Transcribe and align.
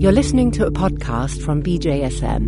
You're 0.00 0.12
listening 0.12 0.50
to 0.52 0.64
a 0.64 0.70
podcast 0.70 1.44
from 1.44 1.62
BJSM. 1.62 2.40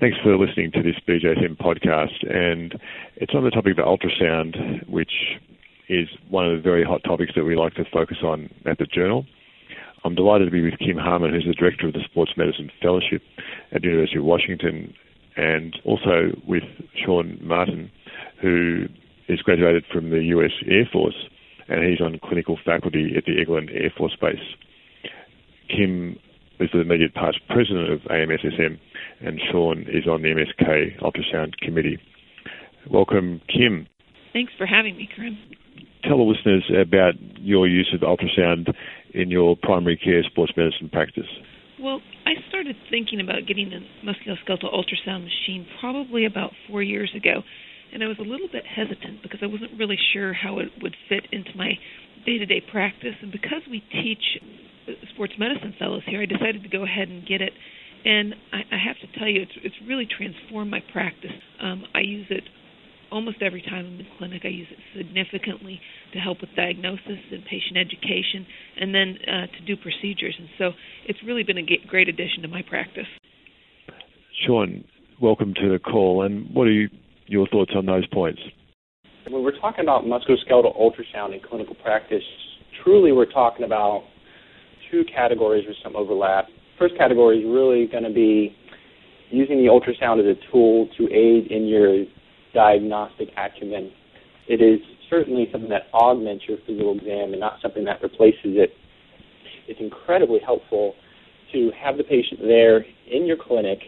Thanks 0.00 0.16
for 0.22 0.34
listening 0.38 0.72
to 0.72 0.82
this 0.82 0.94
BJSM 1.06 1.58
podcast. 1.58 2.24
And 2.34 2.80
it's 3.16 3.34
on 3.34 3.44
the 3.44 3.50
topic 3.50 3.76
of 3.76 3.84
ultrasound, 3.84 4.88
which 4.88 5.12
is 5.90 6.08
one 6.30 6.46
of 6.46 6.56
the 6.56 6.62
very 6.62 6.82
hot 6.82 7.02
topics 7.04 7.32
that 7.36 7.44
we 7.44 7.56
like 7.56 7.74
to 7.74 7.84
focus 7.92 8.16
on 8.24 8.48
at 8.64 8.78
the 8.78 8.86
Journal. 8.86 9.26
I'm 10.02 10.14
delighted 10.14 10.46
to 10.46 10.50
be 10.50 10.62
with 10.62 10.78
Kim 10.78 10.96
Harmon, 10.96 11.34
who's 11.34 11.44
the 11.44 11.52
director 11.52 11.88
of 11.88 11.92
the 11.92 12.00
Sports 12.10 12.32
Medicine 12.38 12.70
Fellowship 12.80 13.20
at 13.70 13.82
the 13.82 13.88
University 13.88 14.16
of 14.16 14.24
Washington, 14.24 14.94
and 15.36 15.76
also 15.84 16.32
with 16.48 16.64
Sean 17.04 17.38
Martin, 17.42 17.90
who 18.40 18.86
is 19.28 19.42
graduated 19.42 19.84
from 19.92 20.08
the 20.08 20.24
US 20.36 20.52
Air 20.66 20.88
Force, 20.90 21.28
and 21.68 21.84
he's 21.84 22.00
on 22.00 22.18
clinical 22.24 22.58
faculty 22.64 23.12
at 23.14 23.26
the 23.26 23.32
Eglin 23.32 23.68
Air 23.74 23.92
Force 23.94 24.16
Base. 24.18 24.56
Kim 25.68 26.16
is 26.60 26.70
the 26.72 26.80
immediate 26.80 27.14
past 27.14 27.38
president 27.48 27.92
of 27.92 28.00
AMSSM, 28.02 28.78
and 29.20 29.40
Sean 29.50 29.82
is 29.82 30.06
on 30.06 30.22
the 30.22 30.28
MSK 30.28 31.00
Ultrasound 31.02 31.56
Committee. 31.58 31.98
Welcome, 32.90 33.40
Kim. 33.48 33.86
Thanks 34.32 34.52
for 34.56 34.66
having 34.66 34.96
me, 34.96 35.08
Karim. 35.14 35.38
Tell 36.04 36.18
the 36.18 36.22
listeners 36.22 36.64
about 36.70 37.14
your 37.38 37.66
use 37.66 37.92
of 37.94 38.00
ultrasound 38.00 38.72
in 39.12 39.30
your 39.30 39.56
primary 39.56 39.96
care 39.96 40.22
sports 40.22 40.52
medicine 40.56 40.88
practice. 40.88 41.26
Well, 41.80 42.00
I 42.24 42.32
started 42.48 42.76
thinking 42.90 43.20
about 43.20 43.46
getting 43.46 43.72
a 43.72 43.80
musculoskeletal 44.06 44.72
ultrasound 44.72 45.24
machine 45.24 45.66
probably 45.80 46.24
about 46.24 46.52
four 46.68 46.82
years 46.82 47.12
ago, 47.14 47.42
and 47.92 48.02
I 48.02 48.06
was 48.06 48.18
a 48.18 48.22
little 48.22 48.48
bit 48.50 48.64
hesitant 48.66 49.22
because 49.22 49.40
I 49.42 49.46
wasn't 49.46 49.78
really 49.78 49.98
sure 50.12 50.32
how 50.32 50.58
it 50.58 50.68
would 50.80 50.94
fit 51.08 51.26
into 51.32 51.50
my 51.56 51.72
day 52.24 52.38
to 52.38 52.46
day 52.46 52.62
practice. 52.70 53.14
And 53.20 53.32
because 53.32 53.62
we 53.70 53.80
teach 53.90 54.40
sports 55.14 55.34
medicine 55.38 55.74
fellows 55.78 56.02
here, 56.06 56.22
I 56.22 56.26
decided 56.26 56.62
to 56.62 56.68
go 56.68 56.84
ahead 56.84 57.08
and 57.08 57.26
get 57.26 57.40
it. 57.40 57.52
And 58.04 58.34
I, 58.52 58.58
I 58.74 58.78
have 58.78 58.96
to 59.02 59.18
tell 59.18 59.28
you, 59.28 59.42
it's 59.42 59.56
it's 59.62 59.74
really 59.86 60.06
transformed 60.06 60.70
my 60.70 60.80
practice. 60.92 61.34
Um, 61.60 61.84
I 61.94 62.00
use 62.00 62.26
it 62.30 62.44
almost 63.10 63.38
every 63.40 63.62
time 63.62 63.86
I'm 63.86 64.00
in 64.00 64.06
clinic. 64.18 64.42
I 64.44 64.48
use 64.48 64.68
it 64.70 64.78
significantly 64.96 65.80
to 66.12 66.18
help 66.18 66.40
with 66.40 66.50
diagnosis 66.54 67.18
and 67.32 67.42
patient 67.44 67.76
education, 67.76 68.46
and 68.80 68.94
then 68.94 69.18
uh, 69.26 69.46
to 69.46 69.64
do 69.66 69.76
procedures. 69.76 70.36
And 70.38 70.48
so 70.58 70.70
it's 71.06 71.18
really 71.26 71.42
been 71.42 71.58
a 71.58 71.66
great 71.88 72.08
addition 72.08 72.42
to 72.42 72.48
my 72.48 72.62
practice. 72.68 73.06
Sean, 74.46 74.84
welcome 75.20 75.54
to 75.54 75.72
the 75.72 75.78
call. 75.78 76.22
And 76.22 76.54
what 76.54 76.66
are 76.66 76.72
you, 76.72 76.88
your 77.26 77.48
thoughts 77.48 77.72
on 77.74 77.86
those 77.86 78.06
points? 78.08 78.40
When 79.28 79.42
we're 79.42 79.58
talking 79.58 79.82
about 79.82 80.04
musculoskeletal 80.04 80.78
ultrasound 80.78 81.34
in 81.34 81.40
clinical 81.40 81.74
practice, 81.74 82.22
truly 82.84 83.10
we're 83.10 83.30
talking 83.30 83.64
about 83.64 84.04
two 84.90 85.04
categories 85.04 85.64
with 85.66 85.76
some 85.82 85.96
overlap. 85.96 86.46
First 86.78 86.96
category 86.96 87.38
is 87.38 87.44
really 87.46 87.86
going 87.86 88.04
to 88.04 88.12
be 88.12 88.54
using 89.30 89.58
the 89.58 89.66
ultrasound 89.70 90.20
as 90.20 90.36
a 90.36 90.52
tool 90.52 90.88
to 90.96 91.04
aid 91.12 91.50
in 91.50 91.66
your 91.66 92.04
diagnostic 92.54 93.28
acumen. 93.36 93.90
It 94.48 94.62
is 94.62 94.80
certainly 95.10 95.48
something 95.50 95.70
that 95.70 95.88
augments 95.92 96.44
your 96.48 96.58
physical 96.66 96.96
exam 96.96 97.32
and 97.32 97.40
not 97.40 97.58
something 97.62 97.84
that 97.84 98.02
replaces 98.02 98.56
it. 98.56 98.72
It's 99.68 99.80
incredibly 99.80 100.38
helpful 100.44 100.94
to 101.52 101.70
have 101.80 101.96
the 101.96 102.04
patient 102.04 102.40
there 102.40 102.84
in 103.10 103.26
your 103.26 103.36
clinic 103.36 103.78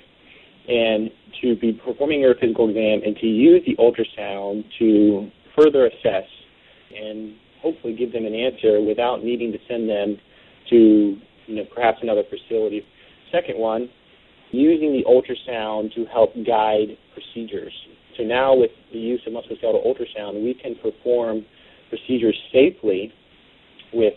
and 0.68 1.10
to 1.40 1.56
be 1.56 1.72
performing 1.72 2.20
your 2.20 2.34
physical 2.34 2.68
exam 2.68 3.00
and 3.04 3.16
to 3.16 3.26
use 3.26 3.62
the 3.66 3.76
ultrasound 3.76 4.64
to 4.78 5.30
further 5.56 5.86
assess 5.86 6.28
and 6.94 7.34
hopefully 7.62 7.94
give 7.94 8.12
them 8.12 8.26
an 8.26 8.34
answer 8.34 8.80
without 8.80 9.24
needing 9.24 9.52
to 9.52 9.58
send 9.68 9.88
them 9.88 10.16
to 10.70 11.16
you 11.46 11.54
know, 11.54 11.64
perhaps 11.74 11.98
another 12.02 12.22
facility. 12.28 12.82
Second 13.32 13.58
one, 13.58 13.88
using 14.50 14.92
the 14.92 15.04
ultrasound 15.08 15.94
to 15.94 16.04
help 16.06 16.34
guide 16.46 16.96
procedures. 17.12 17.72
So 18.16 18.24
now 18.24 18.54
with 18.54 18.70
the 18.92 18.98
use 18.98 19.20
of 19.26 19.32
musculoskeletal 19.32 19.86
ultrasound, 19.86 20.42
we 20.42 20.54
can 20.54 20.74
perform 20.76 21.44
procedures 21.88 22.36
safely 22.52 23.12
with 23.92 24.14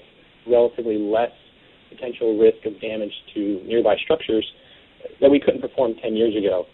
relatively 0.48 0.98
less 0.98 1.32
potential 1.90 2.38
risk 2.38 2.66
of 2.66 2.80
damage 2.82 3.12
to 3.34 3.62
nearby 3.66 3.96
structures 4.04 4.46
that 5.20 5.30
we 5.30 5.40
couldn't 5.40 5.62
perform 5.62 5.94
10 6.02 6.16
years 6.16 6.36
ago. 6.36 6.66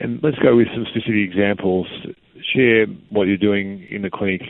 And 0.00 0.20
let's 0.22 0.38
go 0.38 0.56
with 0.56 0.68
some 0.74 0.84
specific 0.90 1.30
examples. 1.30 1.86
Share 2.54 2.86
what 3.10 3.28
you're 3.28 3.36
doing 3.36 3.86
in 3.90 4.02
the 4.02 4.10
clinic 4.10 4.42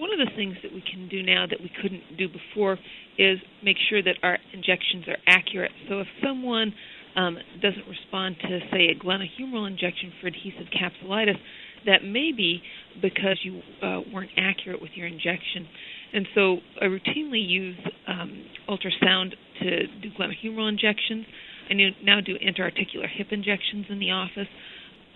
one 0.00 0.10
of 0.12 0.18
the 0.18 0.32
things 0.34 0.56
that 0.62 0.72
we 0.72 0.80
can 0.80 1.08
do 1.08 1.22
now 1.22 1.44
that 1.46 1.60
we 1.60 1.70
couldn't 1.82 2.16
do 2.16 2.26
before 2.26 2.78
is 3.18 3.38
make 3.62 3.76
sure 3.90 4.02
that 4.02 4.16
our 4.22 4.38
injections 4.54 5.04
are 5.06 5.18
accurate. 5.28 5.70
So 5.88 6.00
if 6.00 6.08
someone 6.24 6.72
um, 7.16 7.36
doesn't 7.60 7.86
respond 7.86 8.36
to, 8.40 8.60
say, 8.72 8.88
a 8.88 8.96
glenohumeral 8.96 9.68
injection 9.68 10.12
for 10.20 10.28
adhesive 10.28 10.72
capsulitis, 10.72 11.36
that 11.84 12.02
may 12.02 12.32
be 12.32 12.62
because 13.00 13.38
you 13.42 13.60
uh, 13.82 14.00
weren't 14.12 14.30
accurate 14.36 14.80
with 14.80 14.92
your 14.94 15.06
injection. 15.06 15.68
And 16.12 16.26
so 16.34 16.56
I 16.80 16.86
routinely 16.86 17.46
use 17.46 17.78
um, 18.08 18.44
ultrasound 18.68 19.32
to 19.60 19.86
do 20.00 20.08
glenohumeral 20.18 20.68
injections. 20.68 21.26
I 21.68 21.74
now 22.02 22.20
do 22.24 22.36
intra-articular 22.40 23.06
hip 23.06 23.28
injections 23.30 23.86
in 23.90 23.98
the 23.98 24.10
office. 24.10 24.48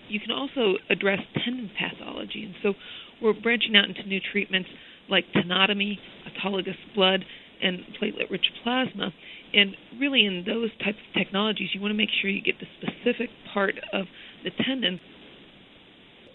You 0.08 0.20
can 0.20 0.30
also 0.30 0.74
address 0.90 1.20
tendon 1.42 1.70
pathology. 1.78 2.44
And 2.44 2.54
so 2.62 2.74
we're 3.22 3.32
branching 3.32 3.76
out 3.76 3.84
into 3.84 4.06
new 4.06 4.20
treatments 4.32 4.68
like 5.08 5.24
tenotomy, 5.34 5.98
autologous 6.26 6.76
blood, 6.94 7.24
and 7.62 7.80
platelet-rich 8.00 8.46
plasma. 8.62 9.12
And 9.52 9.76
really, 10.00 10.26
in 10.26 10.44
those 10.46 10.70
types 10.78 10.98
of 10.98 11.14
technologies, 11.18 11.68
you 11.72 11.80
want 11.80 11.92
to 11.92 11.96
make 11.96 12.08
sure 12.20 12.30
you 12.30 12.42
get 12.42 12.56
the 12.58 12.66
specific 12.78 13.30
part 13.52 13.74
of 13.92 14.06
the 14.42 14.50
tendon. 14.64 15.00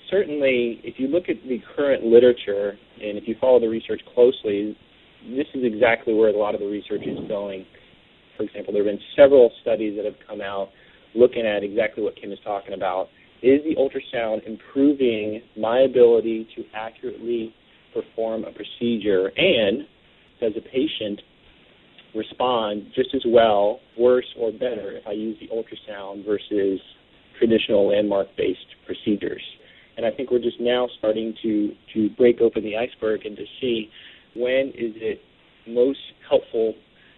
Certainly, 0.09 0.81
if 0.83 0.95
you 0.97 1.07
look 1.07 1.29
at 1.29 1.35
the 1.47 1.59
current 1.75 2.03
literature 2.03 2.77
and 3.01 3.17
if 3.17 3.27
you 3.27 3.35
follow 3.39 3.59
the 3.59 3.67
research 3.67 4.01
closely, 4.13 4.75
this 5.29 5.45
is 5.53 5.63
exactly 5.63 6.13
where 6.13 6.29
a 6.29 6.37
lot 6.37 6.55
of 6.55 6.61
the 6.61 6.67
research 6.67 7.01
is 7.05 7.19
going. 7.27 7.65
For 8.37 8.43
example, 8.43 8.73
there 8.73 8.83
have 8.83 8.91
been 8.91 9.05
several 9.15 9.51
studies 9.61 9.97
that 9.97 10.05
have 10.05 10.15
come 10.27 10.41
out 10.41 10.69
looking 11.13 11.45
at 11.45 11.63
exactly 11.63 12.03
what 12.03 12.15
Kim 12.15 12.31
is 12.31 12.39
talking 12.43 12.73
about 12.73 13.09
is 13.41 13.61
the 13.63 13.75
ultrasound 13.75 14.45
improving 14.45 15.41
my 15.57 15.81
ability 15.81 16.47
to 16.55 16.63
accurately 16.73 17.53
perform 17.93 18.43
a 18.43 18.51
procedure? 18.51 19.31
And 19.37 19.87
does 20.41 20.53
a 20.57 20.61
patient 20.61 21.21
respond 22.15 22.91
just 22.95 23.09
as 23.13 23.21
well, 23.25 23.79
worse, 23.97 24.25
or 24.37 24.51
better 24.51 24.97
if 24.97 25.07
I 25.07 25.11
use 25.11 25.37
the 25.39 25.47
ultrasound 25.47 26.25
versus 26.25 26.79
traditional 27.37 27.89
landmark 27.89 28.27
based 28.37 28.59
procedures? 28.85 29.43
And 29.97 30.05
I 30.05 30.11
think 30.11 30.31
we're 30.31 30.39
just 30.39 30.59
now 30.59 30.87
starting 30.97 31.33
to, 31.43 31.73
to 31.93 32.09
break 32.11 32.41
open 32.41 32.63
the 32.63 32.77
iceberg 32.77 33.25
and 33.25 33.35
to 33.37 33.43
see 33.59 33.89
when 34.35 34.69
is 34.69 34.93
it 34.95 35.21
most 35.67 35.99
helpful 36.29 36.73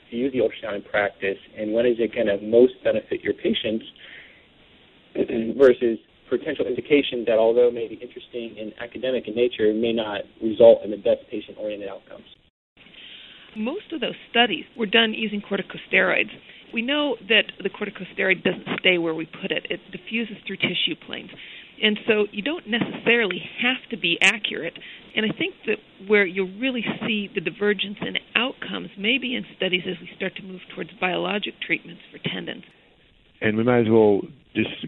to 0.09 0.15
use 0.15 0.33
the 0.33 0.39
ultrasound 0.39 0.77
in 0.77 0.81
practice 0.83 1.38
and 1.57 1.73
when 1.73 1.85
is 1.85 1.95
it 1.99 2.13
going 2.13 2.27
to 2.27 2.38
most 2.45 2.73
benefit 2.83 3.21
your 3.21 3.33
patients 3.33 3.85
versus 5.57 5.99
potential 6.31 6.66
indication 6.66 7.25
that, 7.28 7.38
although 7.38 7.69
may 7.69 7.88
be 7.88 7.96
interesting 7.96 8.56
and 8.58 8.72
academic 8.80 9.28
in 9.28 9.36
nature, 9.36 9.74
may 9.74 9.92
not 9.92 10.22
result 10.42 10.80
in 10.84 10.92
the 10.92 10.97
best 10.97 11.28
patient 11.30 11.58
oriented 11.59 11.90
outcomes. 11.90 12.25
Most 13.56 13.92
of 13.92 14.00
those 14.00 14.16
studies 14.30 14.64
were 14.78 14.86
done 14.86 15.14
using 15.14 15.42
corticosteroids. 15.42 16.31
We 16.74 16.81
know 16.81 17.18
that 17.28 17.52
the 17.62 17.69
corticosteroid 17.69 18.44
doesn't 18.44 18.80
stay 18.80 18.97
where 18.97 19.14
we 19.14 19.25
put 19.25 19.52
it, 19.52 19.68
it 19.69 19.81
diffuses 19.92 20.38
through 20.47 20.56
tissue 20.58 20.96
planes. 21.06 21.30
And 21.84 22.00
so 22.08 22.28
you 22.31 22.42
don't 22.44 22.63
necessarily 22.69 23.42
have 23.62 23.90
to 23.90 23.98
be 23.98 24.18
accurate. 24.22 24.78
And 25.16 25.25
I 25.25 25.36
think 25.36 25.56
that 25.66 25.78
where 26.08 26.25
you'll 26.25 26.58
really 26.59 26.86
see 27.06 27.28
the 27.34 27.42
divergence 27.42 27.98
in 28.00 28.16
outcomes 28.36 28.89
may 28.98 29.18
be 29.18 29.36
in 29.36 29.44
studies 29.57 29.81
as 29.86 30.00
we 30.00 30.10
start 30.16 30.36
to 30.38 30.44
move 30.44 30.62
towards 30.74 30.92
biologic 31.01 31.56
treatments 31.60 32.04
for 32.10 32.19
tendons. 32.19 32.63
And 33.42 33.57
we 33.57 33.63
may 33.63 33.81
as 33.81 33.88
well 33.89 34.22
just 34.56 34.86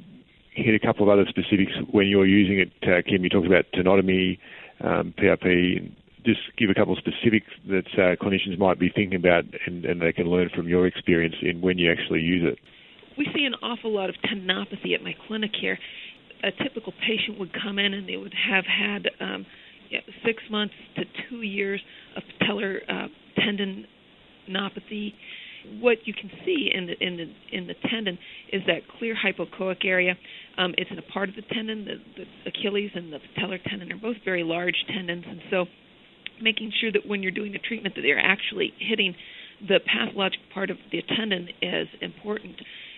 hit 0.55 0.75
a 0.75 0.79
couple 0.79 1.03
of 1.03 1.09
other 1.09 1.25
specifics 1.29 1.71
when 1.91 2.07
you're 2.07 2.25
using 2.25 2.59
it, 2.59 2.71
uh, 2.83 3.01
Kim. 3.07 3.23
You 3.23 3.29
talked 3.29 3.47
about 3.47 3.65
tenotomy, 3.73 4.39
um, 4.81 5.13
PRP. 5.17 5.91
Just 6.25 6.41
give 6.57 6.69
a 6.69 6.73
couple 6.73 6.94
of 6.94 7.00
specifics 7.00 7.51
that 7.67 7.88
uh, 7.94 8.15
clinicians 8.23 8.57
might 8.57 8.79
be 8.79 8.89
thinking 8.89 9.15
about 9.15 9.44
and, 9.65 9.83
and 9.83 10.01
they 10.01 10.13
can 10.13 10.27
learn 10.27 10.50
from 10.55 10.67
your 10.67 10.88
experience 10.88 11.35
in 11.41 11.61
when 11.61 11.77
you 11.77 11.91
actually 11.91 12.21
use 12.21 12.44
it. 12.45 12.59
We 13.17 13.27
see 13.35 13.45
an 13.45 13.55
awful 13.61 13.94
lot 13.94 14.09
of 14.09 14.15
tenopathy 14.25 14.95
at 14.95 15.03
my 15.03 15.15
clinic 15.27 15.51
here. 15.59 15.77
A 16.44 16.51
typical 16.63 16.94
patient 17.05 17.39
would 17.39 17.51
come 17.53 17.77
in 17.77 17.94
and 17.94 18.07
they 18.07 18.17
would 18.17 18.33
have 18.50 18.65
had 18.65 19.09
um, 19.19 19.45
six 20.25 20.41
months 20.50 20.73
to 20.95 21.03
two 21.29 21.41
years 21.41 21.81
of 22.15 22.23
patellar 22.41 22.79
uh, 22.89 23.07
tendinopathy 23.38 25.13
what 25.80 25.98
you 26.06 26.13
can 26.13 26.30
see 26.45 26.69
in 26.74 26.88
the 26.88 26.94
in 27.00 27.18
the 27.18 27.57
in 27.57 27.68
the 27.68 27.75
tendon 27.89 28.18
is 28.51 28.62
that 28.68 28.81
clear 29.00 29.15
hypoechoic 29.15 29.86
area. 29.86 30.15
Um, 30.57 30.74
it's 30.77 30.92
in 30.92 31.00
a 31.00 31.13
part 31.13 31.30
of 31.30 31.36
the 31.36 31.42
tendon. 31.42 31.86
The, 31.86 32.24
the 32.24 32.50
Achilles 32.50 32.92
and 32.95 33.12
the 33.12 33.19
patellar 33.38 33.62
tendon 33.63 33.92
are 33.92 33.98
both 33.98 34.18
very 34.24 34.44
large 34.44 34.75
tendons, 34.88 35.25
and 35.27 35.39
so 35.50 35.65
making 36.42 36.71
sure 36.80 36.92
that 36.92 37.07
when 37.07 37.24
you're 37.24 37.31
doing 37.31 37.51
the 37.51 37.60
treatment 37.60 37.95
that 37.95 38.01
they're 38.01 38.19
actually 38.19 38.74
hitting 38.80 39.15
the 39.68 39.80
pathologic 39.86 40.39
part 40.54 40.69
of 40.69 40.77
the 40.92 41.01
tendon 41.15 41.48
is 41.62 41.88
important. 42.01 42.56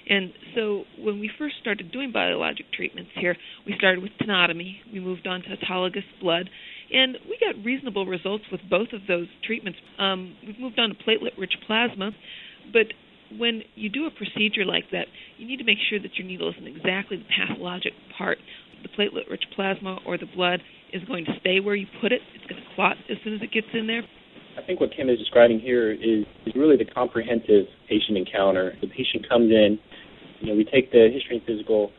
And 0.08 0.34
so 0.54 0.84
when 1.00 1.20
we 1.20 1.30
first 1.38 1.56
started 1.62 1.92
doing 1.92 2.12
biologic 2.12 2.72
treatments 2.72 3.12
here, 3.16 3.36
we 3.66 3.74
started 3.78 4.04
with 4.04 4.12
tenotomy, 4.22 4.76
we 4.94 5.00
moved 5.00 5.28
on 5.28 5.42
to 5.44 5.50
autologous 5.50 6.06
blood, 6.22 6.50
and 6.92 7.18
we 7.28 7.38
got 7.40 7.64
reasonable 7.64 8.06
results 8.06 8.44
with 8.52 8.62
both 8.70 8.90
of 8.94 9.02
those 9.08 9.28
treatments. 9.44 9.80
Um, 9.98 10.36
we've 10.46 10.60
moved 10.60 10.80
on 10.80 10.90
to 10.90 10.96
platelet 10.96 11.38
rich 11.38 11.54
plasma, 11.66 12.12
but 12.72 12.88
when 13.38 13.64
you 13.76 13.90
do 13.90 14.06
a 14.06 14.12
procedure 14.12 14.66
like 14.66 14.86
that, 14.92 15.08
you 15.38 15.48
need 15.48 15.58
to 15.58 15.64
make 15.64 15.78
sure 15.90 16.00
that 16.00 16.16
your 16.16 16.28
needle 16.28 16.52
isn't 16.52 16.68
exactly 16.68 17.18
the 17.18 17.26
pathologic 17.36 17.94
part. 18.18 18.38
The 18.84 18.90
platelet 18.90 19.30
rich 19.30 19.44
plasma 19.56 19.98
or 20.06 20.18
the 20.18 20.28
blood 20.36 20.62
is 20.94 21.04
going 21.06 21.26
to 21.26 21.32
stay 21.40 21.60
where 21.60 21.76
you 21.76 21.88
put 22.02 22.12
it, 22.12 22.22
it's 22.36 22.46
going 22.46 22.62
to 22.62 22.68
clot 22.76 22.98
as 23.10 23.18
soon 23.24 23.34
as 23.34 23.42
it 23.42 23.52
gets 23.52 23.68
in 23.74 23.88
there. 23.88 24.04
I 24.58 24.66
think 24.66 24.80
what 24.80 24.92
Kim 24.96 25.10
is 25.10 25.20
describing 25.20 25.60
here 25.60 25.92
is, 25.92 26.24
is 26.46 26.54
really 26.56 26.78
the 26.78 26.86
comprehensive 26.86 27.66
patient 27.90 28.18
encounter. 28.18 28.74
The 28.80 28.88
patient 28.88 29.28
comes 29.28 29.52
in, 29.52 29.78
you 30.40 30.48
know, 30.48 30.56
we 30.56 30.64
take 30.64 30.92
the 30.92 31.10
history 31.12 31.38
and 31.38 31.46
physical, 31.46 31.92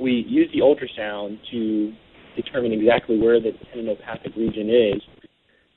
we 0.00 0.24
use 0.26 0.48
the 0.54 0.60
ultrasound 0.60 1.38
to 1.50 1.92
determine 2.36 2.72
exactly 2.72 3.18
where 3.18 3.40
the 3.40 3.50
tendinopathic 3.74 4.34
region 4.36 4.70
is. 4.70 5.02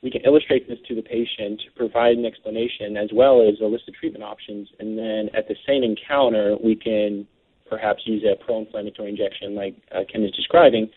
We 0.04 0.10
can 0.10 0.20
illustrate 0.26 0.68
this 0.68 0.78
to 0.88 0.94
the 0.94 1.00
patient, 1.00 1.62
provide 1.76 2.18
an 2.18 2.26
explanation 2.26 2.98
as 2.98 3.08
well 3.10 3.40
as 3.40 3.58
a 3.62 3.64
list 3.64 3.88
of 3.88 3.94
treatment 3.94 4.22
options, 4.22 4.68
and 4.78 4.98
then 4.98 5.30
at 5.34 5.48
the 5.48 5.56
same 5.66 5.82
encounter, 5.82 6.56
we 6.62 6.76
can 6.76 7.26
perhaps 7.70 8.02
use 8.04 8.22
a 8.22 8.36
pro-inflammatory 8.44 9.08
injection 9.08 9.54
like 9.54 9.74
uh, 9.96 10.00
Kim 10.12 10.22
is 10.22 10.30
describing. 10.32 10.90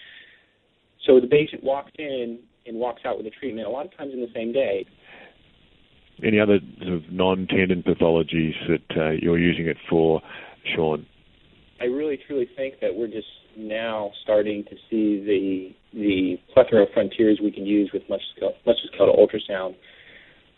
So 1.06 1.22
the 1.22 1.28
patient 1.28 1.64
walks 1.64 1.94
in 1.98 2.40
and 2.66 2.78
walks 2.78 3.04
out 3.06 3.16
with 3.16 3.26
a 3.26 3.30
treatment 3.30 3.66
a 3.66 3.70
lot 3.70 3.86
of 3.86 3.96
times 3.96 4.12
in 4.14 4.20
the 4.20 4.28
same 4.36 4.52
day. 4.52 4.86
Any 6.22 6.42
other 6.42 6.60
sort 6.82 6.96
of 6.96 7.10
non-tendon 7.10 7.84
pathologies 7.84 8.56
that 8.68 8.98
uh, 8.98 9.12
you're 9.12 9.40
using 9.40 9.68
it 9.68 9.78
for, 9.90 10.22
Sean? 10.76 11.06
I 11.80 11.86
really 11.86 12.20
truly 12.28 12.50
think 12.58 12.82
that 12.82 12.94
we're 12.94 13.08
just 13.08 13.28
now 13.58 14.12
starting 14.24 14.64
to 14.66 14.76
see 14.90 15.24
the 15.26 15.76
the 15.94 16.38
plethora 16.54 16.84
of 16.84 16.90
frontiers 16.94 17.40
we 17.42 17.52
can 17.52 17.66
use 17.66 17.90
with 17.94 18.04
musculoskeletal 18.04 19.18
ultrasound. 19.18 19.76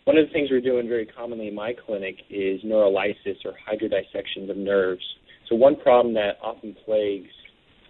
One 0.03 0.17
of 0.17 0.27
the 0.27 0.33
things 0.33 0.49
we're 0.51 0.59
doing 0.59 0.87
very 0.87 1.05
commonly 1.05 1.47
in 1.47 1.55
my 1.55 1.73
clinic 1.85 2.15
is 2.29 2.61
neurolysis 2.63 3.37
or 3.45 3.53
hydrodissections 3.67 4.49
of 4.49 4.57
nerves. 4.57 5.03
So 5.47 5.55
one 5.55 5.75
problem 5.75 6.13
that 6.15 6.37
often 6.41 6.75
plagues 6.85 7.29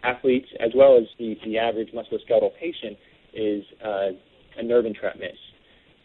athletes 0.03 0.47
as 0.59 0.71
well 0.75 0.97
as 0.97 1.03
the, 1.17 1.35
the 1.45 1.57
average 1.57 1.89
musculoskeletal 1.93 2.51
patient 2.59 2.97
is 3.33 3.63
uh, 3.83 4.09
a 4.57 4.63
nerve 4.63 4.85
entrapment. 4.85 5.33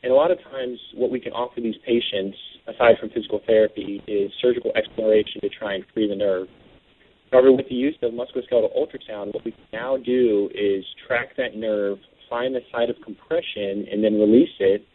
And 0.02 0.12
a 0.12 0.14
lot 0.14 0.30
of 0.30 0.38
times, 0.44 0.78
what 0.94 1.10
we 1.10 1.18
can 1.18 1.32
offer 1.32 1.60
these 1.62 1.76
patients, 1.86 2.36
aside 2.68 2.96
from 3.00 3.08
physical 3.08 3.40
therapy, 3.46 4.02
is 4.06 4.30
surgical 4.42 4.70
exploration 4.76 5.40
to 5.40 5.48
try 5.48 5.74
and 5.74 5.84
free 5.94 6.08
the 6.08 6.14
nerve. 6.14 6.46
However, 7.34 7.50
with 7.50 7.69
the 7.69 7.75
use 7.75 7.96
of 8.00 8.12
musculoskeletal 8.12 8.70
ultrasound, 8.78 9.34
what 9.34 9.44
we 9.44 9.52
now 9.72 9.96
do 9.96 10.48
is 10.54 10.84
track 11.04 11.31
that 11.36 11.56
nerve, 11.56 11.98
find 12.31 12.54
the 12.54 12.60
site 12.70 12.90
of 12.90 12.96
compression, 13.04 13.88
and 13.90 14.04
then 14.04 14.20
release 14.20 14.54
it 14.60 14.86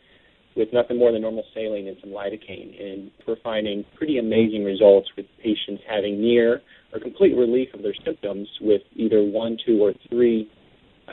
with 0.56 0.70
nothing 0.72 0.98
more 0.98 1.12
than 1.12 1.22
normal 1.22 1.44
saline 1.54 1.90
and 1.90 1.98
some 2.00 2.12
lidocaine. 2.12 2.82
And 2.82 3.12
we're 3.28 3.42
finding 3.44 3.84
pretty 3.98 4.20
amazing 4.20 4.64
results 4.64 5.10
with 5.18 5.26
patients 5.44 5.84
having 5.86 6.22
near 6.22 6.62
or 6.94 7.02
complete 7.02 7.36
relief 7.36 7.74
of 7.74 7.84
their 7.84 7.96
symptoms 8.06 8.48
with 8.62 8.84
either 8.96 9.22
one, 9.22 9.58
two, 9.66 9.84
or 9.84 9.92
three 10.10 10.50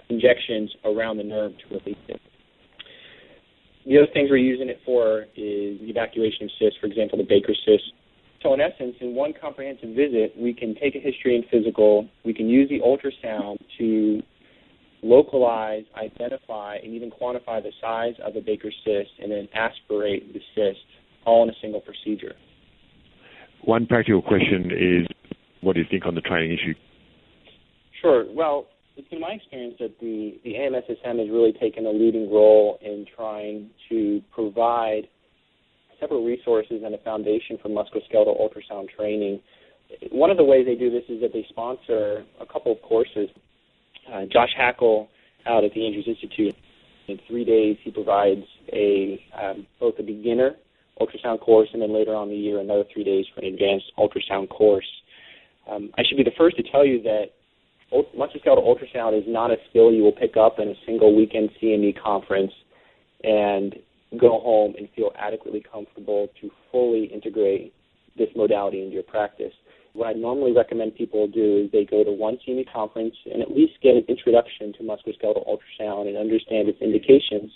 injections 0.09 0.71
around 0.85 1.17
the 1.17 1.25
nerve 1.25 1.51
to 1.59 1.75
release 1.75 2.05
it. 2.07 2.21
The 3.85 3.99
other 3.99 4.13
things 4.13 4.31
we're 4.31 4.37
using 4.37 4.69
it 4.69 4.79
for 4.87 5.23
is 5.35 5.81
the 5.81 5.91
evacuation 5.91 6.45
of 6.45 6.51
cysts, 6.61 6.79
for 6.81 6.87
example, 6.87 7.19
the 7.19 7.25
Baker 7.25 7.53
cyst 7.67 7.93
so 8.47 8.55
in 8.55 8.61
essence, 8.61 8.95
in 9.01 9.15
one 9.15 9.33
comprehensive 9.41 9.91
visit, 9.91 10.33
we 10.39 10.55
can 10.55 10.75
take 10.77 10.95
a 10.95 11.01
history 11.01 11.35
and 11.35 11.45
physical, 11.51 12.09
we 12.25 12.33
can 12.33 12.49
use 12.49 12.69
the 12.69 12.79
ultrasound 12.79 13.59
to 13.79 14.23
localize, 15.03 15.83
identify, 15.97 16.77
and 16.77 16.95
even 16.95 17.11
quantify 17.11 17.63
the 17.63 17.73
size 17.81 18.15
of 18.25 18.37
a 18.37 18.41
Baker 18.41 18.71
cyst 18.85 19.11
and 19.21 19.33
then 19.33 19.49
aspirate 19.55 20.33
the 20.33 20.41
cyst 20.55 20.79
all 21.25 21.43
in 21.43 21.51
a 21.51 21.55
single 21.61 21.81
procedure. 21.81 22.35
One 23.63 23.87
practical 23.87 24.23
question 24.23 24.71
is, 24.71 25.07
what 25.61 25.75
do 25.75 25.81
you 25.81 25.87
think 25.91 26.07
on 26.07 26.15
the 26.15 26.21
training 26.21 26.53
issue? 26.53 26.75
Sure. 28.01 28.27
Well, 28.33 28.69
it's 28.97 29.09
been 29.09 29.21
my 29.21 29.31
experience 29.31 29.75
that 29.81 29.99
the, 30.01 30.39
the 30.45 30.55
AMSSM 30.55 31.19
has 31.19 31.29
really 31.31 31.53
taken 31.53 31.87
a 31.87 31.91
leading 31.91 32.31
role 32.31 32.79
in 32.81 33.07
trying 33.17 33.71
to 33.89 34.23
provide 34.33 35.09
several 36.01 36.25
resources 36.25 36.83
and 36.85 36.95
a 36.95 36.99
foundation 36.99 37.59
for 37.63 37.69
musculoskeletal 37.69 38.41
ultrasound 38.41 38.89
training. 38.97 39.41
One 40.11 40.31
of 40.31 40.37
the 40.37 40.45
ways 40.45 40.67
they 40.67 40.75
do 40.75 40.91
this 40.91 41.05
is 41.09 41.21
that 41.21 41.33
they 41.33 41.47
sponsor 41.49 42.25
a 42.41 42.47
couple 42.47 42.73
of 42.73 42.83
courses. 42.83 43.29
Uh, 44.13 44.23
Josh 44.33 44.51
Hackel 44.59 45.09
out 45.47 45.65
at 45.65 45.73
the 45.75 45.87
Andrews 45.87 46.07
Institute, 46.09 46.55
in 47.09 47.19
three 47.29 47.45
days 47.45 47.77
he 47.85 47.91
provides 47.91 48.43
a 48.73 49.21
um, 49.41 49.67
both 49.79 49.95
a 49.99 50.03
beginner 50.03 50.57
ultrasound 51.01 51.41
course 51.41 51.69
and 51.73 51.83
then 51.83 51.93
later 51.93 52.15
on 52.15 52.29
in 52.29 52.35
the 52.35 52.41
year 52.41 52.59
another 52.59 52.85
three 52.93 53.05
days 53.05 53.27
for 53.35 53.41
an 53.43 53.53
advanced 53.53 53.87
ultrasound 53.99 54.49
course. 54.49 54.87
Um, 55.71 55.91
I 55.99 56.03
should 56.09 56.17
be 56.17 56.25
the 56.25 56.33
first 56.39 56.57
to 56.57 56.63
tell 56.71 56.87
you 56.87 57.03
that 57.03 57.27
musculoskeletal 57.93 58.65
ultrasound 58.65 59.17
is 59.17 59.25
not 59.27 59.51
a 59.51 59.57
skill 59.71 59.93
you 59.93 60.03
will 60.03 60.13
pick 60.13 60.37
up 60.37 60.59
in 60.59 60.69
a 60.69 60.75
single 60.87 61.15
weekend 61.15 61.51
CME 61.63 62.01
conference 62.03 62.53
and 63.23 63.77
go 64.21 64.41
home 64.41 64.75
and 64.79 64.89
feel 64.95 65.11
adequately 65.19 65.65
comfortable 65.71 66.29
to 66.41 66.51
fully 66.71 67.05
integrate 67.05 67.75
this 68.17 68.29
modality 68.37 68.83
into 68.83 68.95
your 68.95 69.03
practice. 69.03 69.53
What 69.93 70.09
I 70.09 70.13
normally 70.13 70.53
recommend 70.53 70.95
people 70.95 71.27
do 71.27 71.65
is 71.65 71.73
they 71.73 71.85
go 71.85 72.05
to 72.05 72.13
one 72.13 72.39
CME 72.47 72.71
conference 72.73 73.15
and 73.33 73.43
at 73.43 73.51
least 73.51 73.75
get 73.83 73.97
an 73.97 74.05
introduction 74.09 74.73
to 74.75 74.83
musculoskeletal 74.83 75.47
ultrasound 75.49 76.09
and 76.09 76.17
understand 76.17 76.69
its 76.69 76.81
indications 76.81 77.51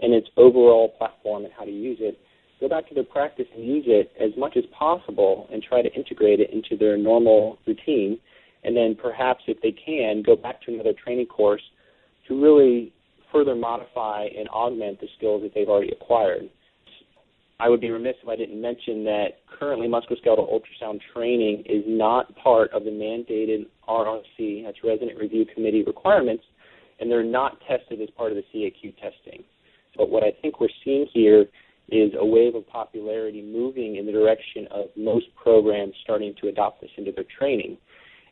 and 0.00 0.12
its 0.12 0.28
overall 0.36 0.90
platform 0.98 1.44
and 1.44 1.52
how 1.56 1.64
to 1.64 1.70
use 1.70 1.98
it. 2.00 2.18
Go 2.60 2.68
back 2.68 2.88
to 2.88 2.94
their 2.94 3.04
practice 3.04 3.46
and 3.54 3.64
use 3.64 3.84
it 3.86 4.12
as 4.20 4.30
much 4.36 4.56
as 4.56 4.64
possible 4.78 5.48
and 5.52 5.62
try 5.62 5.82
to 5.82 5.92
integrate 5.92 6.40
it 6.40 6.50
into 6.52 6.76
their 6.76 6.96
normal 6.96 7.58
routine. 7.66 8.18
And 8.64 8.76
then 8.76 8.96
perhaps 9.00 9.44
if 9.46 9.60
they 9.62 9.72
can, 9.72 10.22
go 10.22 10.36
back 10.36 10.62
to 10.62 10.74
another 10.74 10.92
training 10.92 11.26
course 11.26 11.62
to 12.28 12.40
really 12.40 12.92
further 13.32 13.54
modify 13.54 14.26
and 14.36 14.48
augment 14.48 15.00
the 15.00 15.08
skills 15.16 15.42
that 15.42 15.52
they've 15.54 15.68
already 15.68 15.92
acquired. 15.92 16.48
I 17.58 17.68
would 17.68 17.80
be 17.80 17.90
remiss 17.90 18.16
if 18.22 18.28
I 18.28 18.36
didn't 18.36 18.60
mention 18.60 19.02
that 19.04 19.28
currently 19.58 19.88
musculoskeletal 19.88 20.52
ultrasound 20.52 21.00
training 21.14 21.64
is 21.66 21.84
not 21.86 22.34
part 22.36 22.70
of 22.72 22.84
the 22.84 22.90
mandated 22.90 23.66
RRC, 23.88 24.64
that's 24.64 24.76
Resident 24.84 25.18
Review 25.18 25.46
Committee 25.54 25.82
requirements, 25.82 26.44
and 27.00 27.10
they're 27.10 27.24
not 27.24 27.58
tested 27.66 28.00
as 28.02 28.10
part 28.10 28.32
of 28.32 28.36
the 28.36 28.44
CAQ 28.54 28.94
testing. 28.96 29.42
But 29.96 30.10
what 30.10 30.22
I 30.22 30.32
think 30.42 30.60
we're 30.60 30.68
seeing 30.84 31.06
here 31.14 31.46
is 31.88 32.12
a 32.18 32.24
wave 32.24 32.54
of 32.54 32.66
popularity 32.66 33.42
moving 33.42 33.96
in 33.96 34.06
the 34.06 34.12
direction 34.12 34.66
of 34.70 34.86
most 34.96 35.26
programs 35.40 35.94
starting 36.02 36.34
to 36.40 36.48
adopt 36.48 36.80
this 36.80 36.90
into 36.98 37.12
their 37.12 37.24
training. 37.38 37.78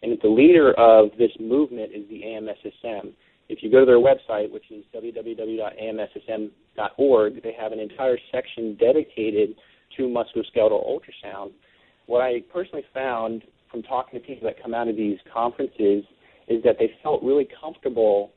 And 0.03 0.19
the 0.23 0.29
leader 0.29 0.75
of 0.75 1.11
this 1.19 1.31
movement 1.41 1.93
is 1.95 2.07
the 2.11 2.23
AMSSM, 2.23 3.13
if 3.49 3.63
you 3.63 3.71
go 3.71 3.81
to 3.81 3.87
their 3.87 3.99
website, 3.99 4.51
which 4.51 4.71
is 4.71 4.85
www.amssm.org, 4.95 7.43
they 7.43 7.55
have 7.59 7.73
an 7.73 7.79
entire 7.79 8.19
section 8.33 8.77
dedicated 8.81 9.55
to 9.97 10.03
musculoskeletal 10.03 10.87
ultrasound. 10.87 11.53
What 12.07 12.23
I 12.23 12.41
personally 12.53 12.85
found 12.93 13.43
from 13.71 13.83
talking 13.83 14.21
to 14.21 14.27
people 14.27 14.47
that 14.49 14.61
come 14.63 14.75
out 14.75 14.89
of 14.89 14.97
these 14.97 15.19
conferences 15.33 16.05
is 16.49 16.63
that 16.63 16.77
they 16.79 16.91
felt 17.03 17.23
really 17.23 17.49
comfortable 17.61 18.33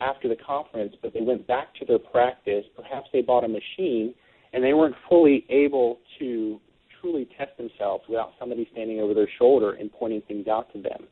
after 0.00 0.28
the 0.28 0.36
conference, 0.36 0.94
but 1.02 1.12
they 1.12 1.20
went 1.20 1.46
back 1.46 1.74
to 1.76 1.84
their 1.84 1.98
practice. 1.98 2.64
Perhaps 2.76 3.08
they 3.12 3.22
bought 3.22 3.44
a 3.44 3.48
machine 3.48 4.14
and 4.52 4.62
they 4.62 4.72
weren't 4.72 4.94
fully 5.08 5.44
able 5.48 5.98
to 6.18 6.60
truly 7.00 7.28
test 7.36 7.56
themselves 7.56 8.04
without 8.08 8.32
somebody 8.38 8.68
standing 8.72 9.00
over 9.00 9.14
their 9.14 9.28
shoulder 9.38 9.72
and 9.72 9.92
pointing 9.92 10.22
things 10.22 10.48
out 10.48 10.72
to 10.72 10.80
them. 10.80 11.06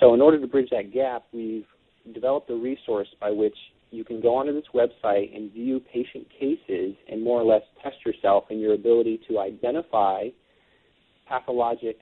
So, 0.00 0.14
in 0.14 0.20
order 0.20 0.40
to 0.40 0.46
bridge 0.46 0.68
that 0.70 0.92
gap, 0.92 1.24
we've 1.32 1.66
developed 2.14 2.50
a 2.50 2.54
resource 2.54 3.08
by 3.20 3.30
which 3.30 3.56
you 3.90 4.04
can 4.04 4.20
go 4.20 4.34
onto 4.36 4.52
this 4.52 4.64
website 4.74 5.34
and 5.36 5.52
view 5.52 5.80
patient 5.92 6.26
cases 6.38 6.94
and 7.10 7.22
more 7.22 7.40
or 7.40 7.44
less 7.44 7.62
test 7.82 7.96
yourself 8.04 8.44
in 8.50 8.58
your 8.58 8.74
ability 8.74 9.20
to 9.28 9.38
identify 9.38 10.28
pathologic 11.28 11.98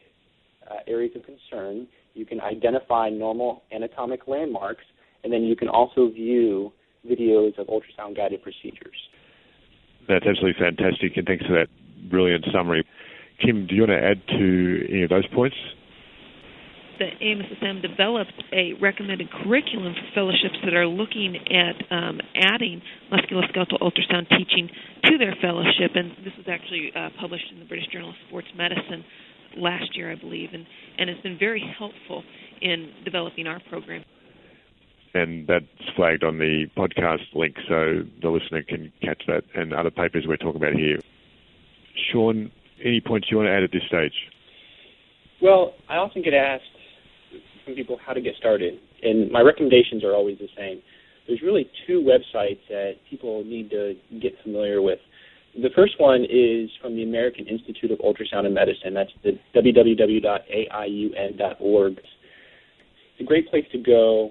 uh, 0.71 0.77
areas 0.87 1.13
of 1.17 1.23
concern. 1.25 1.87
You 2.15 2.25
can 2.25 2.41
identify 2.41 3.09
normal 3.09 3.63
anatomic 3.73 4.27
landmarks, 4.29 4.85
and 5.25 5.33
then 5.33 5.43
you 5.43 5.57
can 5.57 5.69
also 5.69 6.09
view 6.11 6.73
videos 7.09 7.59
of 7.59 7.67
ultrasound 7.67 8.17
guided 8.17 8.43
procedures. 8.43 8.97
That's 10.09 10.27
absolutely 10.27 10.61
fantastic, 10.61 11.17
and 11.17 11.27
thanks 11.27 11.45
for 11.47 11.53
that 11.53 11.69
brilliant 12.09 12.45
summary. 12.53 12.85
Kim, 13.45 13.67
do 13.67 13.75
you 13.75 13.83
want 13.83 13.93
to 13.93 14.03
add 14.03 14.21
to 14.39 14.87
any 14.91 15.03
of 15.03 15.11
those 15.11 15.27
points? 15.35 15.57
The 17.01 17.09
AMSSM 17.25 17.81
developed 17.81 18.45
a 18.53 18.75
recommended 18.75 19.31
curriculum 19.33 19.95
for 19.95 20.15
fellowships 20.15 20.61
that 20.63 20.75
are 20.75 20.87
looking 20.87 21.35
at 21.49 21.91
um, 21.91 22.21
adding 22.37 22.83
musculoskeletal 23.11 23.81
ultrasound 23.81 24.29
teaching 24.29 24.69
to 25.05 25.17
their 25.17 25.35
fellowship, 25.41 25.93
and 25.95 26.11
this 26.23 26.35
was 26.37 26.47
actually 26.47 26.93
uh, 26.95 27.09
published 27.19 27.47
in 27.53 27.59
the 27.59 27.65
British 27.65 27.87
Journal 27.91 28.11
of 28.11 28.17
Sports 28.29 28.49
Medicine 28.55 29.03
last 29.57 29.97
year, 29.97 30.13
I 30.13 30.15
believe, 30.15 30.51
and 30.53 30.67
and 30.99 31.09
it's 31.09 31.23
been 31.23 31.39
very 31.39 31.65
helpful 31.79 32.23
in 32.61 32.93
developing 33.03 33.47
our 33.47 33.61
program. 33.71 34.05
And 35.15 35.47
that's 35.49 35.65
flagged 35.97 36.23
on 36.23 36.39
the 36.39 36.67
podcast 36.77 37.35
link, 37.35 37.57
so 37.67 38.03
the 38.21 38.29
listener 38.29 38.63
can 38.63 38.93
catch 39.03 39.23
that 39.27 39.43
and 39.55 39.73
other 39.73 39.91
papers 39.91 40.27
we're 40.29 40.37
talking 40.37 40.61
about 40.63 40.75
here. 40.75 40.99
Sean, 42.13 42.53
any 42.85 43.01
points 43.01 43.29
you 43.31 43.39
want 43.39 43.47
to 43.47 43.53
add 43.53 43.63
at 43.63 43.73
this 43.73 43.83
stage? 43.89 44.13
Well, 45.41 45.73
I 45.89 45.97
often 45.97 46.21
get 46.23 46.35
asked 46.35 46.65
from 47.71 47.77
people 47.77 47.99
how 48.05 48.13
to 48.13 48.21
get 48.21 48.35
started, 48.37 48.79
and 49.03 49.31
my 49.31 49.41
recommendations 49.41 50.05
are 50.05 50.15
always 50.15 50.39
the 50.39 50.49
same. 50.57 50.83
There's 51.27 51.43
really 51.43 51.71
two 51.87 52.01
websites 52.03 52.59
that 52.69 52.95
people 53.09 53.45
need 53.45 53.71
to 53.71 53.95
get 54.21 54.35
familiar 54.43 54.83
with. 54.83 54.99
The 55.55 55.71
first 55.75 55.95
one 55.99 56.25
is 56.29 56.71
from 56.81 56.97
the 56.97 57.03
American 57.03 57.47
Institute 57.47 57.91
of 57.91 57.99
Ultrasound 57.99 58.47
and 58.47 58.55
Medicine. 58.55 58.95
That's 58.95 59.11
the 59.23 59.39
www.aium.org. 59.55 60.33
It's 61.99 63.21
a 63.21 63.25
great 63.25 63.51
place 63.51 63.65
to 63.73 63.79
go 63.79 64.31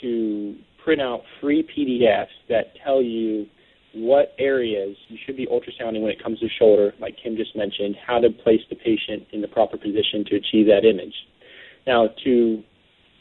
to 0.00 0.56
print 0.84 1.00
out 1.00 1.22
free 1.40 1.62
PDFs 1.62 2.26
that 2.48 2.74
tell 2.84 3.00
you 3.02 3.46
what 3.94 4.34
areas 4.38 4.96
you 5.08 5.18
should 5.26 5.36
be 5.36 5.46
ultrasounding 5.46 6.00
when 6.00 6.10
it 6.10 6.22
comes 6.22 6.40
to 6.40 6.48
shoulder, 6.58 6.94
like 7.00 7.16
Kim 7.22 7.36
just 7.36 7.54
mentioned, 7.54 7.94
how 8.04 8.18
to 8.18 8.30
place 8.30 8.60
the 8.70 8.76
patient 8.76 9.26
in 9.32 9.40
the 9.40 9.48
proper 9.48 9.76
position 9.76 10.24
to 10.26 10.36
achieve 10.36 10.66
that 10.66 10.84
image. 10.88 11.14
Now, 11.86 12.08
to 12.24 12.62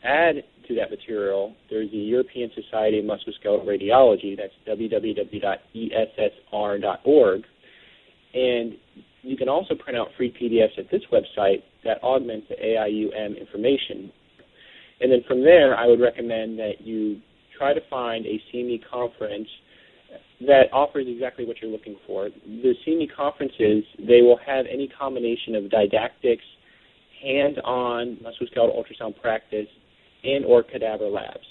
add 0.04 0.44
to 0.68 0.76
that 0.76 0.90
material, 0.90 1.56
there's 1.70 1.92
the 1.92 1.98
European 1.98 2.50
Society 2.56 3.00
of 3.00 3.06
Musculoskeletal 3.06 3.66
Radiology, 3.66 4.38
that's 4.38 4.54
www.essr.org, 4.68 5.14
and 8.34 8.74
you 9.24 9.38
can 9.38 9.50
also 9.50 9.76
print 9.76 9.98
out 9.98 10.08
free 10.18 10.32
PDFs 10.32 10.80
at 10.80 10.90
this 10.90 11.02
website 11.12 11.62
that 11.84 12.02
augment 12.02 12.48
the 12.50 12.56
AIUM 12.56 13.40
information. 13.40 14.12
And 15.00 15.12
then 15.12 15.24
from 15.28 15.44
there, 15.44 15.76
I 15.76 15.88
would 15.88 16.00
recommend 16.00 16.58
that 16.60 16.82
you 16.82 17.20
try 17.58 17.74
to 17.74 17.82
find 17.90 18.26
a 18.26 18.42
CME 18.52 18.82
conference 18.90 19.48
that 20.42 20.64
offers 20.74 21.06
exactly 21.08 21.46
what 21.46 21.58
you're 21.62 21.72
looking 21.72 21.96
for. 22.08 22.30
The 22.30 22.74
CME 22.86 23.16
conferences, 23.16 23.84
they 24.00 24.22
will 24.22 24.40
have 24.46 24.66
any 24.72 24.88
combination 24.88 25.56
of 25.56 25.70
didactics, 25.70 26.44
hands-on 27.24 28.18
musculoskeletal 28.24 28.76
ultrasound 28.76 29.20
practice, 29.22 29.68
and 30.24 30.46
or 30.46 30.64
cadaver 30.64 31.08
labs. 31.08 31.46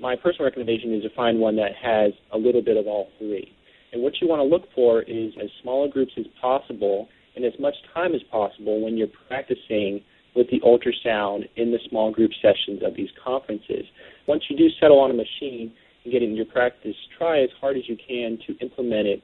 My 0.00 0.14
personal 0.16 0.44
recommendation 0.44 0.94
is 0.94 1.02
to 1.02 1.10
find 1.14 1.38
one 1.38 1.56
that 1.56 1.72
has 1.82 2.12
a 2.32 2.38
little 2.38 2.62
bit 2.62 2.76
of 2.76 2.86
all 2.86 3.08
three. 3.18 3.52
And 3.92 4.02
what 4.02 4.14
you 4.20 4.28
want 4.28 4.40
to 4.40 4.44
look 4.44 4.68
for 4.74 5.02
is 5.02 5.32
as 5.42 5.48
smaller 5.62 5.88
groups 5.88 6.12
as 6.18 6.26
possible 6.40 7.08
and 7.34 7.44
as 7.44 7.52
much 7.58 7.74
time 7.94 8.14
as 8.14 8.22
possible 8.30 8.84
when 8.84 8.96
you're 8.96 9.08
practicing 9.28 10.00
with 10.36 10.46
the 10.50 10.60
ultrasound 10.60 11.48
in 11.56 11.72
the 11.72 11.78
small 11.88 12.12
group 12.12 12.30
sessions 12.42 12.82
of 12.84 12.94
these 12.94 13.08
conferences. 13.24 13.84
Once 14.26 14.44
you 14.48 14.56
do 14.56 14.68
settle 14.80 15.00
on 15.00 15.10
a 15.10 15.14
machine, 15.14 15.72
and 16.04 16.12
get 16.12 16.22
in 16.22 16.36
your 16.36 16.46
practice, 16.46 16.94
try 17.18 17.42
as 17.42 17.50
hard 17.60 17.76
as 17.76 17.82
you 17.88 17.96
can 17.96 18.38
to 18.46 18.56
implement 18.64 19.06
it 19.06 19.22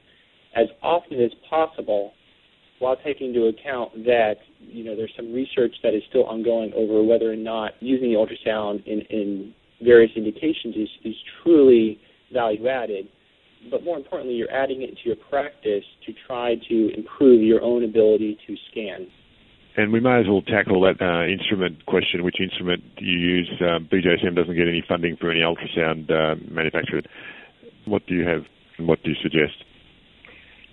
as 0.55 0.67
often 0.81 1.21
as 1.21 1.31
possible 1.49 2.13
while 2.79 2.97
taking 3.03 3.27
into 3.33 3.47
account 3.47 3.93
that 4.05 4.35
you 4.59 4.83
know 4.83 4.95
there's 4.95 5.13
some 5.15 5.31
research 5.33 5.75
that 5.83 5.93
is 5.93 6.03
still 6.09 6.25
ongoing 6.25 6.71
over 6.75 7.03
whether 7.03 7.31
or 7.31 7.35
not 7.35 7.71
using 7.79 8.11
the 8.11 8.15
ultrasound 8.15 8.85
in, 8.85 9.01
in 9.09 9.53
various 9.81 10.11
indications 10.15 10.75
is, 10.75 10.89
is 11.03 11.15
truly 11.43 11.99
value 12.33 12.67
added. 12.67 13.07
But 13.71 13.83
more 13.83 13.97
importantly, 13.97 14.35
you're 14.35 14.51
adding 14.51 14.83
it 14.83 14.89
into 14.89 15.01
your 15.05 15.15
practice 15.15 15.83
to 16.05 16.13
try 16.27 16.55
to 16.69 16.93
improve 16.95 17.41
your 17.41 17.61
own 17.63 17.83
ability 17.83 18.37
to 18.47 18.55
scan. 18.71 19.07
And 19.77 19.91
we 19.91 19.99
may 19.99 20.19
as 20.19 20.25
well 20.27 20.41
tackle 20.41 20.81
that 20.81 21.01
uh, 21.01 21.27
instrument 21.27 21.85
question. 21.85 22.23
Which 22.23 22.39
instrument 22.39 22.83
do 22.97 23.05
you 23.05 23.17
use? 23.17 23.51
Uh, 23.59 23.79
BJSM 23.79 24.35
doesn't 24.35 24.55
get 24.55 24.67
any 24.67 24.83
funding 24.87 25.17
for 25.19 25.31
any 25.31 25.41
ultrasound 25.41 26.09
uh, 26.09 26.35
manufacturer. 26.49 27.01
What 27.85 28.05
do 28.07 28.13
you 28.13 28.25
have 28.25 28.43
and 28.77 28.87
what 28.87 29.03
do 29.03 29.09
you 29.09 29.15
suggest? 29.21 29.63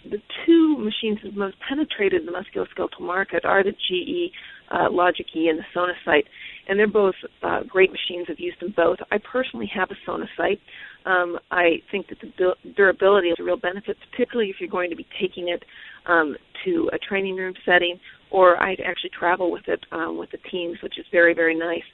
The 0.05 0.19
two 0.45 0.77
machines 0.79 1.19
that 1.23 1.37
most 1.37 1.57
penetrated 1.69 2.27
the 2.27 2.33
musculoskeletal 2.33 3.01
market 3.01 3.45
are 3.45 3.63
the 3.63 3.73
GE 3.73 4.33
uh, 4.71 4.91
Logic 4.91 5.27
E 5.37 5.49
and 5.49 5.59
the 5.59 5.65
SonoSite, 5.75 6.25
and 6.69 6.79
they're 6.79 6.89
both 6.89 7.15
uh, 7.43 7.61
great 7.69 7.91
machines. 7.91 8.27
I've 8.29 8.41
used 8.41 8.61
them 8.61 8.73
both. 8.77 8.99
I 9.11 9.19
personally 9.19 9.71
have 9.75 9.91
a 9.91 10.11
SonoSite. 10.11 10.59
Um, 11.05 11.39
I 11.51 11.83
think 11.91 12.09
that 12.09 12.19
the 12.21 12.55
durability 12.77 13.29
is 13.29 13.37
a 13.39 13.45
real 13.45 13.57
benefit, 13.57 13.97
particularly 14.11 14.51
if 14.51 14.57
you're 14.61 14.71
going 14.71 14.91
to 14.91 14.97
be 14.97 15.07
taking 15.21 15.49
it 15.49 15.65
um, 16.07 16.37
to 16.65 16.91
a 16.93 16.99
training 16.99 17.37
room 17.37 17.55
setting, 17.65 17.99
or 18.31 18.57
I 18.63 18.73
actually 18.85 19.11
travel 19.17 19.51
with 19.51 19.69
it 19.69 19.85
um, 19.93 20.19
with 20.19 20.31
the 20.31 20.39
teams, 20.51 20.79
which 20.83 20.99
is 20.99 21.07
very 21.13 21.35
very 21.35 21.59
nice. 21.59 21.85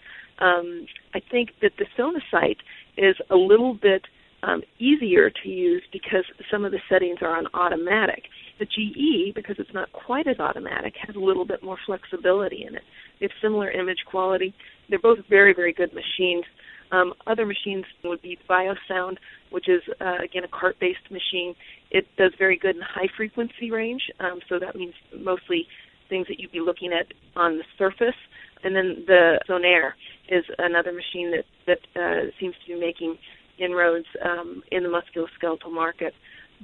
Um, 0.41 0.87
I 1.15 1.21
think 1.31 1.51
that 1.63 1.73
the 1.79 1.87
SonoSite 1.99 2.59
is 2.97 3.17
a 3.31 3.37
little 3.37 3.75
bit 3.75 4.03
um, 4.43 4.63
easier 4.79 5.31
to 5.31 5.49
use 5.49 5.83
because 5.93 6.25
some 6.51 6.65
of 6.65 6.73
the 6.73 6.79
settings 6.89 7.19
are 7.23 7.37
on 7.37 7.47
automatic. 7.55 8.25
The 8.59 8.67
GE, 8.67 9.35
because 9.35 9.57
it's 9.59 9.73
not 9.75 9.91
quite 9.93 10.27
as 10.27 10.39
automatic, 10.39 10.95
has 11.07 11.17
a 11.17 11.21
little 11.21 11.45
bit 11.45 11.63
more 11.63 11.79
flexibility 11.87 12.65
in 12.67 12.75
it. 12.75 12.83
Have 13.21 13.31
similar 13.43 13.71
image 13.71 13.99
quality. 14.09 14.55
They're 14.89 14.99
both 14.99 15.19
very, 15.29 15.55
very 15.55 15.73
good 15.73 15.93
machines. 15.93 16.45
Um, 16.91 17.13
other 17.27 17.45
machines 17.45 17.85
would 18.05 18.23
be 18.23 18.39
Biosound, 18.49 19.17
which 19.51 19.69
is 19.69 19.83
uh, 20.01 20.19
again 20.25 20.45
a 20.45 20.49
cart-based 20.49 21.11
machine. 21.11 21.55
It 21.91 22.07
does 22.17 22.33
very 22.39 22.57
good 22.57 22.77
in 22.77 22.83
high 22.83 23.09
frequency 23.17 23.71
range, 23.71 24.03
um, 24.21 24.41
so 24.49 24.59
that 24.59 24.75
means 24.75 24.95
mostly 25.17 25.67
things 26.09 26.27
that 26.29 26.41
you'd 26.41 26.53
be 26.53 26.61
looking 26.61 26.93
at 26.93 27.07
on 27.37 27.59
the 27.59 27.65
surface. 27.77 28.17
And 28.65 28.75
then 28.75 29.05
the 29.07 29.39
Zonare 29.49 29.93
is 30.29 30.45
another 30.59 30.93
machine 30.93 31.33
that 31.33 31.45
that 31.67 32.01
uh, 32.01 32.31
seems 32.41 32.55
to 32.67 32.75
be 32.75 32.81
making 32.81 33.19
inroads 33.59 34.07
um, 34.25 34.63
in 34.71 34.83
the 34.83 34.89
musculoskeletal 34.89 35.73
market. 35.73 36.15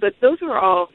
But 0.00 0.14
those 0.20 0.38
are 0.42 0.58
all 0.58 0.88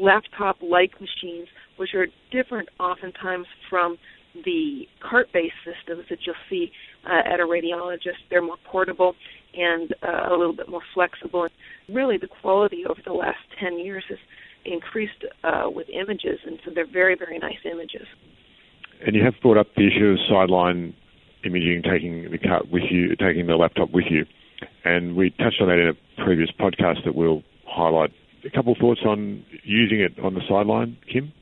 laptop-like 0.00 0.92
machines, 1.00 1.48
which 1.76 1.90
are 1.94 2.06
different 2.30 2.68
oftentimes 2.78 3.46
from 3.68 3.98
the 4.44 4.82
cart-based 5.02 5.54
systems 5.64 6.04
that 6.08 6.18
you'll 6.24 6.34
see 6.48 6.70
uh, 7.04 7.32
at 7.32 7.40
a 7.40 7.44
radiologist. 7.44 8.20
They're 8.30 8.42
more 8.42 8.58
portable 8.70 9.14
and 9.54 9.92
uh, 10.02 10.32
a 10.32 10.36
little 10.36 10.54
bit 10.54 10.68
more 10.68 10.82
flexible. 10.94 11.44
And 11.44 11.96
really, 11.96 12.16
the 12.16 12.28
quality 12.28 12.84
over 12.88 13.00
the 13.04 13.12
last 13.12 13.38
10 13.60 13.78
years 13.78 14.04
has 14.08 14.18
increased 14.64 15.24
uh, 15.42 15.64
with 15.66 15.88
images, 15.88 16.38
and 16.46 16.58
so 16.64 16.70
they're 16.74 16.90
very, 16.90 17.16
very 17.16 17.38
nice 17.38 17.58
images. 17.64 18.06
And 19.04 19.16
you 19.16 19.24
have 19.24 19.34
brought 19.42 19.56
up 19.56 19.68
the 19.76 19.86
issue 19.86 20.06
of 20.06 20.18
sideline 20.28 20.94
imaging, 21.44 21.82
taking 21.90 22.30
the 22.30 22.38
cart 22.38 22.70
with 22.70 22.82
you, 22.90 23.16
taking 23.16 23.46
the 23.46 23.56
laptop 23.56 23.90
with 23.92 24.04
you, 24.10 24.26
and 24.84 25.16
we 25.16 25.30
touched 25.30 25.60
on 25.60 25.68
that 25.68 25.78
in 25.78 25.88
a 25.88 26.24
previous 26.24 26.50
podcast 26.58 27.04
that 27.04 27.14
we'll 27.14 27.42
highlight. 27.66 28.10
A 28.44 28.50
couple 28.50 28.72
of 28.72 28.78
thoughts 28.78 29.00
on 29.06 29.44
using 29.64 30.00
it 30.00 30.18
on 30.22 30.34
the 30.34 30.40
sideline, 30.48 30.96
Kim. 31.12 31.32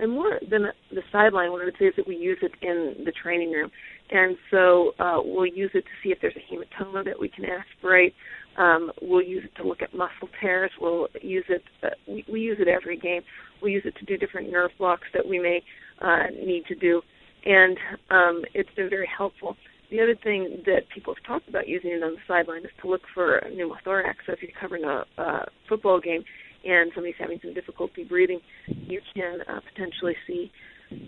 And 0.00 0.12
more 0.12 0.38
than 0.48 0.66
the 0.92 1.02
sideline, 1.10 1.50
what 1.50 1.60
I 1.60 1.64
would 1.66 1.74
say 1.78 1.86
is 1.86 1.94
that 1.96 2.06
we 2.06 2.16
use 2.16 2.38
it 2.40 2.52
in 2.62 3.04
the 3.04 3.12
training 3.12 3.50
room. 3.50 3.70
And 4.10 4.36
so 4.50 4.92
uh, 4.98 5.18
we'll 5.22 5.46
use 5.46 5.70
it 5.74 5.82
to 5.82 5.90
see 6.02 6.10
if 6.10 6.18
there's 6.22 6.36
a 6.36 6.54
hematoma 6.54 7.04
that 7.04 7.18
we 7.20 7.28
can 7.28 7.44
aspirate. 7.44 8.14
Um, 8.56 8.90
we'll 9.02 9.22
use 9.22 9.44
it 9.44 9.56
to 9.60 9.66
look 9.66 9.82
at 9.82 9.94
muscle 9.94 10.28
tears. 10.40 10.70
We'll 10.80 11.08
use 11.20 11.44
it. 11.48 11.62
Uh, 11.82 11.88
we, 12.06 12.24
we 12.30 12.40
use 12.40 12.58
it 12.60 12.68
every 12.68 12.96
game. 12.96 13.22
We 13.62 13.72
use 13.72 13.82
it 13.84 13.94
to 13.96 14.04
do 14.04 14.16
different 14.16 14.50
nerve 14.50 14.70
blocks 14.78 15.06
that 15.14 15.26
we 15.26 15.38
may 15.38 15.62
uh, 16.00 16.30
need 16.44 16.64
to 16.66 16.74
do, 16.74 17.02
and 17.44 17.76
um, 18.10 18.42
it's 18.54 18.70
been 18.76 18.88
very 18.88 19.08
helpful. 19.16 19.56
The 19.90 20.00
other 20.00 20.16
thing 20.22 20.62
that 20.66 20.82
people 20.94 21.14
have 21.14 21.24
talked 21.24 21.48
about 21.48 21.66
using 21.66 21.90
it 21.90 22.02
on 22.02 22.12
the 22.12 22.20
sideline 22.28 22.64
is 22.64 22.70
to 22.82 22.88
look 22.88 23.02
for 23.14 23.40
pneumothorax. 23.48 24.16
So 24.26 24.32
if 24.32 24.42
you're 24.42 24.50
covering 24.60 24.84
a, 24.84 25.04
a 25.16 25.46
football 25.68 25.98
game 25.98 26.24
and 26.64 26.90
somebody's 26.94 27.16
having 27.18 27.38
some 27.42 27.54
difficulty 27.54 28.04
breathing, 28.04 28.40
you 28.66 29.00
can 29.14 29.40
uh, 29.48 29.60
potentially 29.72 30.14
see 30.26 30.50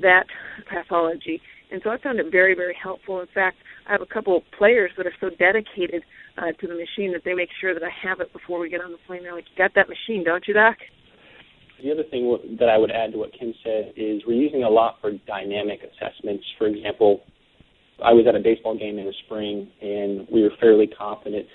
that 0.00 0.24
pathology. 0.68 1.40
And 1.70 1.80
so 1.84 1.90
I 1.90 1.98
found 1.98 2.20
it 2.20 2.26
very, 2.32 2.54
very 2.54 2.76
helpful. 2.80 3.20
In 3.20 3.28
fact, 3.34 3.58
I 3.86 3.92
have 3.92 4.02
a 4.02 4.06
couple 4.06 4.36
of 4.36 4.42
players 4.56 4.90
that 4.96 5.06
are 5.06 5.14
so 5.20 5.28
dedicated 5.38 6.02
uh, 6.38 6.52
to 6.60 6.66
the 6.66 6.74
machine 6.74 7.12
that 7.12 7.22
they 7.24 7.34
make 7.34 7.50
sure 7.60 7.74
that 7.74 7.82
I 7.82 7.90
have 8.08 8.20
it 8.20 8.32
before 8.32 8.58
we 8.60 8.70
get 8.70 8.80
on 8.80 8.92
the 8.92 8.98
plane. 9.06 9.22
They're 9.22 9.34
like, 9.34 9.44
"You 9.50 9.58
got 9.58 9.74
that 9.74 9.88
machine, 9.88 10.24
don't 10.24 10.46
you, 10.48 10.54
Doc?" 10.54 10.76
The 11.82 11.92
other 11.92 12.02
thing 12.10 12.56
that 12.58 12.68
I 12.68 12.76
would 12.76 12.90
add 12.90 13.12
to 13.12 13.18
what 13.18 13.32
Kim 13.38 13.54
said 13.64 13.92
is 13.96 14.22
we're 14.26 14.40
using 14.40 14.64
a 14.64 14.68
lot 14.68 14.96
for 15.00 15.12
dynamic 15.26 15.80
assessments. 15.80 16.44
For 16.58 16.66
example, 16.66 17.22
I 18.04 18.12
was 18.12 18.26
at 18.28 18.34
a 18.34 18.40
baseball 18.40 18.76
game 18.78 18.98
in 18.98 19.06
the 19.06 19.14
spring, 19.24 19.68
and 19.80 20.26
we 20.30 20.42
were 20.42 20.50
fairly 20.60 20.86
confident 20.86 21.46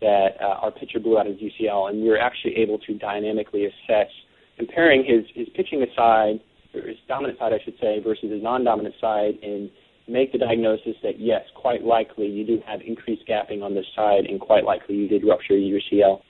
that 0.00 0.36
uh, 0.40 0.60
our 0.62 0.70
pitcher 0.70 1.00
blew 1.00 1.18
out 1.18 1.26
his 1.26 1.36
UCL, 1.36 1.90
and 1.90 2.02
we 2.02 2.08
were 2.08 2.18
actually 2.18 2.56
able 2.56 2.78
to 2.80 2.94
dynamically 2.94 3.66
assess 3.66 4.10
comparing 4.58 5.04
his 5.04 5.24
his 5.34 5.48
pitching 5.54 5.84
side, 5.96 6.40
or 6.74 6.82
his 6.82 6.96
dominant 7.08 7.38
side, 7.38 7.52
I 7.52 7.62
should 7.64 7.78
say, 7.80 8.00
versus 8.02 8.30
his 8.30 8.42
non-dominant 8.42 8.94
side 9.00 9.34
and 9.42 9.70
make 10.08 10.32
the 10.32 10.38
diagnosis 10.38 10.94
that 11.02 11.18
yes, 11.18 11.42
quite 11.54 11.82
likely 11.82 12.26
you 12.26 12.46
do 12.46 12.60
have 12.66 12.80
increased 12.86 13.22
gapping 13.28 13.62
on 13.62 13.74
this 13.74 13.86
side, 13.94 14.24
and 14.26 14.40
quite 14.40 14.64
likely 14.64 14.94
you 14.94 15.08
did 15.08 15.24
rupture 15.26 15.56
your 15.56 15.80
UCL. 15.80 16.20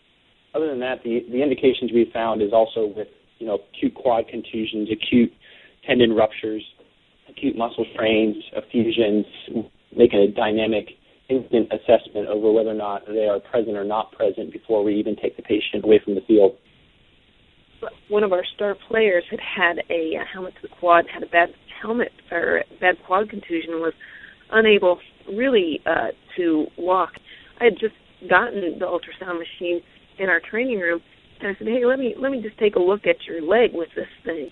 Other 0.55 0.69
than 0.69 0.81
that, 0.81 1.03
the 1.05 1.21
the 1.31 1.43
indications 1.43 1.93
we 1.93 2.11
found 2.13 2.43
is 2.43 2.53
also 2.53 2.93
with 2.97 3.09
you 3.39 3.47
know 3.47 3.59
acute 3.75 3.95
quad 3.95 4.29
contusions, 4.29 4.89
acute 4.91 5.33
tendon 5.87 6.15
ruptures, 6.15 6.63
acute 7.37 7.57
muscle 7.57 7.85
strains, 7.93 8.37
effusions, 8.53 9.27
making 9.95 10.21
a 10.21 10.29
dynamic 10.29 10.89
instant 11.29 11.69
assessment 11.73 12.29
over 12.29 12.53
whether 12.53 12.71
or 12.71 12.75
not 12.75 13.03
they 13.07 13.27
are 13.27 13.41
present 13.41 13.77
or 13.77 13.85
not 13.85 14.13
present 14.13 14.53
before 14.53 14.85
we 14.85 14.95
even 14.95 15.17
take 15.17 15.37
the 15.37 15.43
patient 15.43 15.85
away 15.85 16.01
from 16.05 16.15
the 16.15 16.21
field. 16.27 16.53
One 18.09 18.23
of 18.23 18.33
our 18.33 18.45
star 18.55 18.77
players 18.89 19.25
had 19.31 19.41
had 19.41 19.79
a 19.91 20.15
helmet 20.33 20.55
to 20.57 20.69
the 20.69 20.75
quad, 20.81 21.05
had 21.13 21.23
a 21.23 21.27
bad 21.27 21.51
helmet 21.83 22.13
or 22.31 22.65
bad 22.81 22.97
quad 23.07 23.29
contusion, 23.29 23.75
was 23.75 23.93
unable 24.51 24.99
really 25.29 25.81
uh, 25.85 26.09
to 26.37 26.67
walk. 26.79 27.11
I 27.61 27.65
had 27.65 27.75
just 27.75 27.95
gotten 28.31 28.79
the 28.79 28.87
ultrasound 28.87 29.39
machine 29.39 29.81
in 30.19 30.29
our 30.29 30.41
training 30.41 30.79
room, 30.79 31.01
and 31.41 31.49
I 31.49 31.59
said, 31.59 31.67
"Hey, 31.67 31.85
let 31.85 31.99
me 31.99 32.15
let 32.19 32.33
me 32.33 32.41
just 32.41 32.59
take 32.59 32.77
a 32.77 32.81
look 32.81 33.07
at 33.07 33.17
your 33.27 33.43
leg 33.43 33.71
with 33.75 33.89
this 33.95 34.09
thing." 34.25 34.51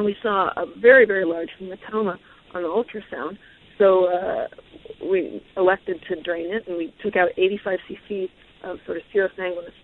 And 0.00 0.06
we 0.06 0.16
saw 0.22 0.48
a 0.56 0.64
very 0.80 1.04
very 1.04 1.26
large 1.26 1.50
hematoma 1.60 2.16
on 2.54 2.62
the 2.62 2.68
ultrasound. 2.68 3.36
So 3.76 4.06
uh, 4.06 4.46
we 5.04 5.42
elected 5.58 6.00
to 6.08 6.22
drain 6.22 6.46
it, 6.54 6.66
and 6.66 6.78
we 6.78 6.94
took 7.04 7.16
out 7.16 7.28
85 7.36 7.78
cc 7.86 8.28
of 8.64 8.78
sort 8.86 8.96
of 8.96 9.02
serosanguinous 9.14 9.74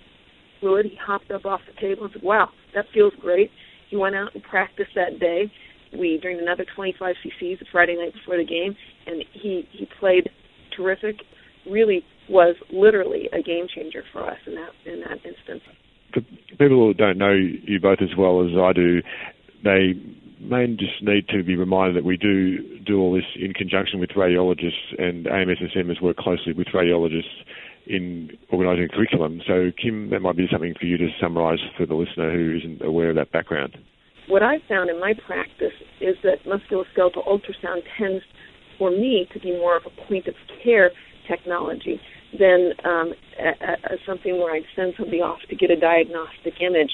fluid. 0.58 0.86
He 0.86 0.96
hopped 0.96 1.30
up 1.30 1.44
off 1.44 1.60
the 1.66 1.78
table 1.78 2.04
and 2.04 2.12
said, 2.14 2.22
"Wow, 2.22 2.48
that 2.74 2.86
feels 2.94 3.12
great." 3.20 3.50
He 3.90 3.98
went 3.98 4.16
out 4.16 4.34
and 4.34 4.42
practiced 4.42 4.92
that 4.94 5.20
day. 5.20 5.52
We 5.92 6.18
drained 6.22 6.40
another 6.40 6.64
25 6.74 7.14
cc's 7.22 7.58
the 7.58 7.66
Friday 7.70 7.96
night 7.96 8.14
before 8.14 8.38
the 8.38 8.46
game, 8.46 8.74
and 9.06 9.22
he 9.34 9.68
he 9.70 9.86
played 10.00 10.30
terrific. 10.74 11.16
Really 11.70 12.02
was 12.30 12.56
literally 12.72 13.28
a 13.34 13.42
game 13.42 13.66
changer 13.68 14.02
for 14.14 14.24
us 14.24 14.38
in 14.46 14.54
that 14.54 14.70
in 14.90 15.00
that 15.00 15.18
instance. 15.28 15.60
For 16.14 16.22
people 16.52 16.86
who 16.86 16.94
don't 16.94 17.18
know 17.18 17.34
you 17.34 17.78
both 17.80 17.98
as 18.00 18.16
well 18.16 18.42
as 18.42 18.56
I 18.56 18.72
do, 18.72 19.02
they 19.66 19.98
may 20.40 20.66
just 20.78 21.02
need 21.02 21.26
to 21.28 21.42
be 21.42 21.56
reminded 21.56 21.96
that 21.96 22.04
we 22.04 22.16
do 22.16 22.78
do 22.84 23.00
all 23.00 23.12
this 23.12 23.24
in 23.34 23.52
conjunction 23.52 23.98
with 23.98 24.10
radiologists, 24.10 24.94
and 24.98 25.26
AMSSM 25.26 25.88
has 25.88 26.00
worked 26.00 26.20
closely 26.20 26.52
with 26.52 26.68
radiologists 26.68 27.42
in 27.86 28.30
organising 28.50 28.88
curriculum. 28.88 29.40
So, 29.46 29.70
Kim, 29.80 30.10
that 30.10 30.20
might 30.20 30.36
be 30.36 30.46
something 30.50 30.74
for 30.78 30.86
you 30.86 30.96
to 30.98 31.08
summarise 31.20 31.58
for 31.76 31.86
the 31.86 31.94
listener 31.94 32.32
who 32.32 32.56
isn't 32.58 32.82
aware 32.82 33.10
of 33.10 33.16
that 33.16 33.32
background. 33.32 33.76
What 34.28 34.42
I've 34.42 34.62
found 34.68 34.90
in 34.90 35.00
my 35.00 35.14
practice 35.26 35.74
is 36.00 36.16
that 36.22 36.44
musculoskeletal 36.44 37.26
ultrasound 37.26 37.82
tends, 37.98 38.24
for 38.78 38.90
me, 38.90 39.28
to 39.32 39.40
be 39.40 39.52
more 39.52 39.76
of 39.76 39.84
a 39.86 40.08
point 40.08 40.26
of 40.26 40.34
care 40.62 40.90
technology 41.28 42.00
than 42.38 42.72
um, 42.84 43.12
a, 43.38 43.94
a, 43.94 43.96
something 44.06 44.38
where 44.38 44.54
I'd 44.54 44.66
send 44.74 44.94
somebody 44.96 45.20
off 45.20 45.38
to 45.48 45.56
get 45.56 45.70
a 45.70 45.78
diagnostic 45.78 46.54
image. 46.60 46.90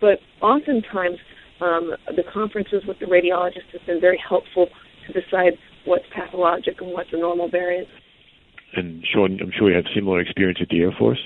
But 0.00 0.20
oftentimes, 0.42 1.18
um, 1.60 1.92
the 2.16 2.24
conferences 2.32 2.82
with 2.86 2.98
the 2.98 3.06
radiologists 3.06 3.70
have 3.72 3.86
been 3.86 4.00
very 4.00 4.20
helpful 4.28 4.68
to 5.06 5.12
decide 5.12 5.52
what's 5.84 6.04
pathologic 6.14 6.80
and 6.80 6.92
what's 6.92 7.10
a 7.12 7.18
normal 7.18 7.48
variant. 7.48 7.88
And 8.76 9.04
Sean, 9.12 9.38
I'm 9.40 9.52
sure 9.56 9.70
you 9.70 9.76
have 9.76 9.84
similar 9.94 10.20
experience 10.20 10.58
at 10.60 10.68
the 10.68 10.80
Air 10.80 10.92
Force. 10.98 11.20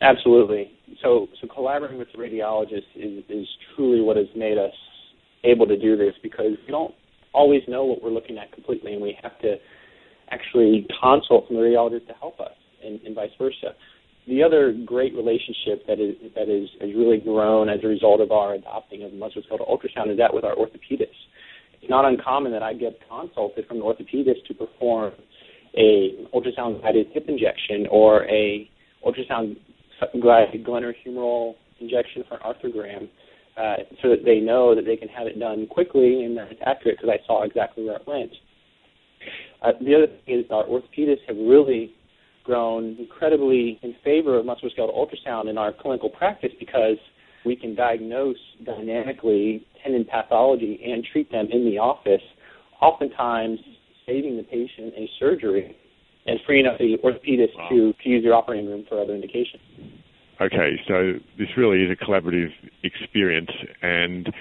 Absolutely. 0.00 0.70
So, 1.02 1.28
so 1.40 1.48
collaborating 1.48 1.98
with 1.98 2.08
the 2.12 2.18
radiologist 2.18 2.86
is, 2.96 3.24
is 3.28 3.46
truly 3.74 4.00
what 4.00 4.16
has 4.16 4.26
made 4.34 4.56
us 4.56 4.72
able 5.44 5.66
to 5.66 5.78
do 5.78 5.96
this 5.96 6.14
because 6.22 6.52
we 6.66 6.70
don't 6.70 6.94
always 7.34 7.62
know 7.68 7.84
what 7.84 8.02
we're 8.02 8.10
looking 8.10 8.38
at 8.38 8.52
completely, 8.52 8.94
and 8.94 9.02
we 9.02 9.16
have 9.22 9.38
to 9.40 9.56
actually 10.30 10.86
consult 11.00 11.46
from 11.46 11.56
the 11.56 11.62
radiologist 11.62 12.06
to 12.06 12.14
help 12.14 12.40
us, 12.40 12.54
and, 12.84 13.00
and 13.02 13.14
vice 13.14 13.30
versa. 13.38 13.74
The 14.28 14.42
other 14.42 14.74
great 14.84 15.14
relationship 15.14 15.86
that 15.86 15.98
is 15.98 16.14
that 16.34 16.48
is 16.50 16.68
has 16.80 16.90
really 16.94 17.18
grown 17.18 17.68
as 17.70 17.80
a 17.82 17.88
result 17.88 18.20
of 18.20 18.30
our 18.30 18.54
adopting 18.54 19.02
of 19.02 19.12
musculoskeletal 19.12 19.68
ultrasound 19.68 20.10
is 20.12 20.18
that 20.18 20.32
with 20.32 20.44
our 20.44 20.54
orthopedist. 20.54 21.16
It's 21.80 21.88
not 21.88 22.04
uncommon 22.04 22.52
that 22.52 22.62
I 22.62 22.74
get 22.74 22.98
consulted 23.08 23.66
from 23.66 23.78
the 23.78 23.84
orthopedist 23.84 24.44
to 24.48 24.54
perform 24.54 25.12
a 25.76 26.26
ultrasound 26.34 26.82
guided 26.82 27.06
hip 27.12 27.24
injection 27.28 27.86
or 27.90 28.24
a 28.26 28.68
ultrasound 29.06 29.56
guided 30.22 30.64
glenohumeral 30.64 31.54
injection 31.80 32.24
for 32.28 32.38
arthrogram, 32.38 33.08
uh, 33.56 33.76
so 34.02 34.10
that 34.10 34.24
they 34.24 34.40
know 34.40 34.74
that 34.74 34.84
they 34.84 34.96
can 34.96 35.08
have 35.08 35.26
it 35.26 35.38
done 35.38 35.66
quickly 35.66 36.24
and 36.24 36.36
that 36.36 36.50
it's 36.50 36.60
accurate 36.66 36.98
because 37.00 37.16
I 37.18 37.26
saw 37.26 37.44
exactly 37.44 37.84
where 37.84 37.96
it 37.96 38.06
went. 38.06 38.32
Uh, 39.62 39.72
the 39.80 39.94
other 39.94 40.06
thing 40.06 40.40
is 40.40 40.44
our 40.50 40.64
orthopedists 40.64 41.26
have 41.26 41.36
really 41.36 41.94
grown 42.48 42.96
incredibly 42.98 43.78
in 43.82 43.94
favor 44.02 44.38
of 44.38 44.46
musculoskeletal 44.46 44.96
ultrasound 44.96 45.50
in 45.50 45.58
our 45.58 45.70
clinical 45.70 46.08
practice 46.08 46.50
because 46.58 46.96
we 47.44 47.54
can 47.54 47.74
diagnose 47.74 48.38
dynamically 48.64 49.66
tendon 49.82 50.06
pathology 50.06 50.80
and 50.82 51.06
treat 51.12 51.30
them 51.30 51.46
in 51.52 51.66
the 51.66 51.76
office, 51.76 52.22
oftentimes 52.80 53.58
saving 54.06 54.38
the 54.38 54.42
patient 54.44 54.94
a 54.96 55.06
surgery 55.20 55.76
and 56.26 56.40
freeing 56.46 56.66
up 56.66 56.78
the 56.78 56.96
orthopedist 57.04 57.54
wow. 57.54 57.68
to, 57.68 57.92
to 58.02 58.08
use 58.08 58.24
your 58.24 58.34
operating 58.34 58.66
room 58.66 58.84
for 58.88 58.98
other 58.98 59.14
indications. 59.14 59.62
Okay, 60.40 60.80
so 60.86 61.12
this 61.38 61.48
really 61.56 61.82
is 61.82 61.90
a 61.90 62.02
collaborative 62.02 62.48
experience, 62.82 63.50
and 63.82 64.32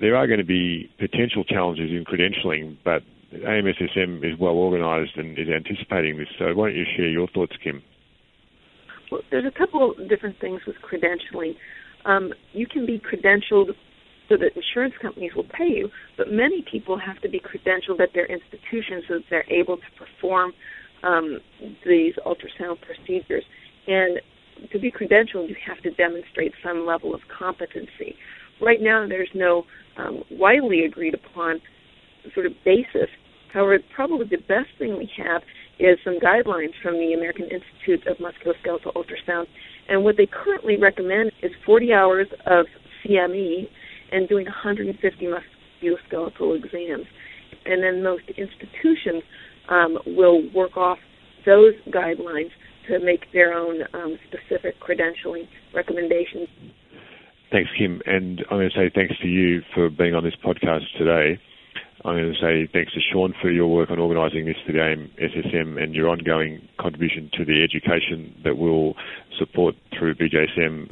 there 0.00 0.14
are 0.14 0.28
going 0.28 0.38
to 0.38 0.44
be 0.44 0.88
potential 1.00 1.42
challenges 1.42 1.90
in 1.90 2.04
credentialing, 2.04 2.76
but 2.84 3.02
AMSSM 3.32 4.24
is 4.24 4.38
well 4.38 4.54
organised 4.54 5.16
and 5.16 5.38
is 5.38 5.48
anticipating 5.48 6.18
this. 6.18 6.28
So 6.38 6.46
why 6.54 6.68
don't 6.68 6.76
you 6.76 6.86
share 6.96 7.08
your 7.08 7.28
thoughts, 7.28 7.52
Kim? 7.62 7.82
Well, 9.10 9.22
there's 9.30 9.44
a 9.44 9.56
couple 9.56 9.94
different 10.08 10.40
things 10.40 10.60
with 10.66 10.76
credentialing. 10.82 11.54
Um, 12.04 12.32
you 12.52 12.66
can 12.66 12.86
be 12.86 13.00
credentialed 13.00 13.70
so 14.28 14.36
that 14.36 14.50
insurance 14.54 14.94
companies 15.02 15.32
will 15.34 15.44
pay 15.44 15.66
you, 15.66 15.90
but 16.16 16.30
many 16.30 16.64
people 16.70 16.98
have 16.98 17.20
to 17.22 17.28
be 17.28 17.40
credentialed 17.40 18.00
at 18.00 18.10
their 18.14 18.26
institutions 18.26 19.04
so 19.08 19.14
that 19.14 19.24
they're 19.28 19.52
able 19.52 19.76
to 19.76 19.82
perform 19.98 20.52
um, 21.02 21.38
these 21.84 22.14
ultrasound 22.24 22.78
procedures. 22.80 23.44
And 23.86 24.20
to 24.72 24.78
be 24.78 24.92
credentialed, 24.92 25.48
you 25.48 25.56
have 25.66 25.82
to 25.82 25.90
demonstrate 25.90 26.52
some 26.64 26.86
level 26.86 27.14
of 27.14 27.20
competency. 27.36 28.14
Right 28.60 28.80
now, 28.80 29.06
there's 29.08 29.30
no 29.34 29.64
um, 29.96 30.22
widely 30.30 30.84
agreed 30.84 31.14
upon 31.14 31.60
sort 32.34 32.46
of 32.46 32.52
basis. 32.64 33.08
However, 33.52 33.78
probably 33.94 34.26
the 34.26 34.42
best 34.48 34.68
thing 34.78 34.96
we 34.96 35.10
have 35.16 35.42
is 35.78 35.98
some 36.04 36.18
guidelines 36.20 36.72
from 36.82 36.94
the 36.94 37.14
American 37.14 37.44
Institute 37.44 38.06
of 38.06 38.18
Musculoskeletal 38.18 38.94
Ultrasound. 38.94 39.46
And 39.88 40.04
what 40.04 40.16
they 40.16 40.26
currently 40.26 40.76
recommend 40.76 41.32
is 41.42 41.50
40 41.66 41.92
hours 41.92 42.28
of 42.46 42.66
CME 43.02 43.68
and 44.12 44.28
doing 44.28 44.44
150 44.44 45.26
musculoskeletal 45.26 46.56
exams. 46.56 47.06
And 47.64 47.82
then 47.82 48.02
most 48.02 48.24
institutions 48.28 49.22
um, 49.68 49.98
will 50.06 50.48
work 50.52 50.76
off 50.76 50.98
those 51.46 51.74
guidelines 51.88 52.50
to 52.88 52.98
make 52.98 53.32
their 53.32 53.52
own 53.54 53.82
um, 53.94 54.18
specific 54.28 54.74
credentialing 54.80 55.48
recommendations. 55.74 56.48
Thanks, 57.50 57.70
Kim. 57.76 58.00
And 58.06 58.44
I'm 58.50 58.58
going 58.58 58.70
to 58.70 58.76
say 58.76 58.90
thanks 58.94 59.14
to 59.22 59.28
you 59.28 59.62
for 59.74 59.90
being 59.90 60.14
on 60.14 60.22
this 60.22 60.34
podcast 60.44 60.84
today. 60.96 61.40
I'm 62.02 62.16
going 62.16 62.32
to 62.32 62.40
say 62.40 62.70
thanks 62.72 62.94
to 62.94 63.00
Sean 63.12 63.34
for 63.42 63.50
your 63.50 63.66
work 63.66 63.90
on 63.90 63.98
organising 63.98 64.46
this 64.46 64.56
the 64.66 64.72
SSM 64.72 65.82
and 65.82 65.94
your 65.94 66.08
ongoing 66.08 66.66
contribution 66.78 67.30
to 67.34 67.44
the 67.44 67.62
education 67.62 68.34
that 68.42 68.56
we'll 68.56 68.94
support 69.38 69.74
through 69.98 70.14
BJSM. 70.14 70.90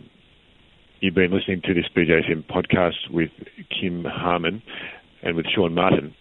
You've 1.01 1.15
been 1.15 1.33
listening 1.33 1.63
to 1.63 1.73
this 1.73 1.87
BJSM 1.97 2.45
podcast 2.45 3.11
with 3.11 3.31
Kim 3.71 4.05
Harmon 4.05 4.63
and 5.23 5.35
with 5.35 5.47
Sean 5.55 5.75
Martin. 5.75 6.15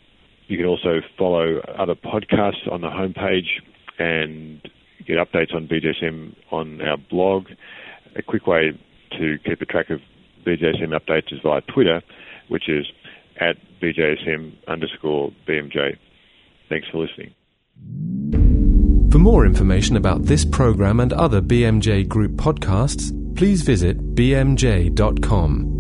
You 0.47 0.55
can 0.55 0.65
also 0.65 1.01
follow 1.17 1.59
other 1.77 1.95
podcasts 1.95 2.71
on 2.71 2.79
the 2.79 2.87
homepage 2.87 3.59
and 3.99 4.61
get 5.05 5.17
updates 5.17 5.53
on 5.53 5.67
BJSM 5.67 6.33
on 6.51 6.81
our 6.81 6.97
blog. 6.97 7.47
A 8.15 8.21
quick 8.21 8.47
way 8.47 8.71
to 9.19 9.37
keep 9.43 9.59
a 9.59 9.65
track 9.65 9.89
of 9.89 9.99
BJSM 10.45 10.97
updates 10.97 11.33
is 11.33 11.39
via 11.43 11.59
Twitter, 11.73 12.01
which 12.47 12.69
is 12.69 12.85
at 13.39 13.57
BJSM 13.81 14.53
underscore 14.67 15.31
BMJ. 15.47 15.97
Thanks 16.69 16.87
for 16.91 17.05
listening. 17.05 17.33
For 19.11 19.19
more 19.19 19.45
information 19.45 19.95
about 19.95 20.23
this 20.23 20.43
program 20.43 20.99
and 20.99 21.13
other 21.13 21.41
BMJ 21.41 22.07
Group 22.07 22.33
podcasts, 22.33 23.11
please 23.35 23.61
visit 23.61 24.15
bmj.com. 24.15 25.76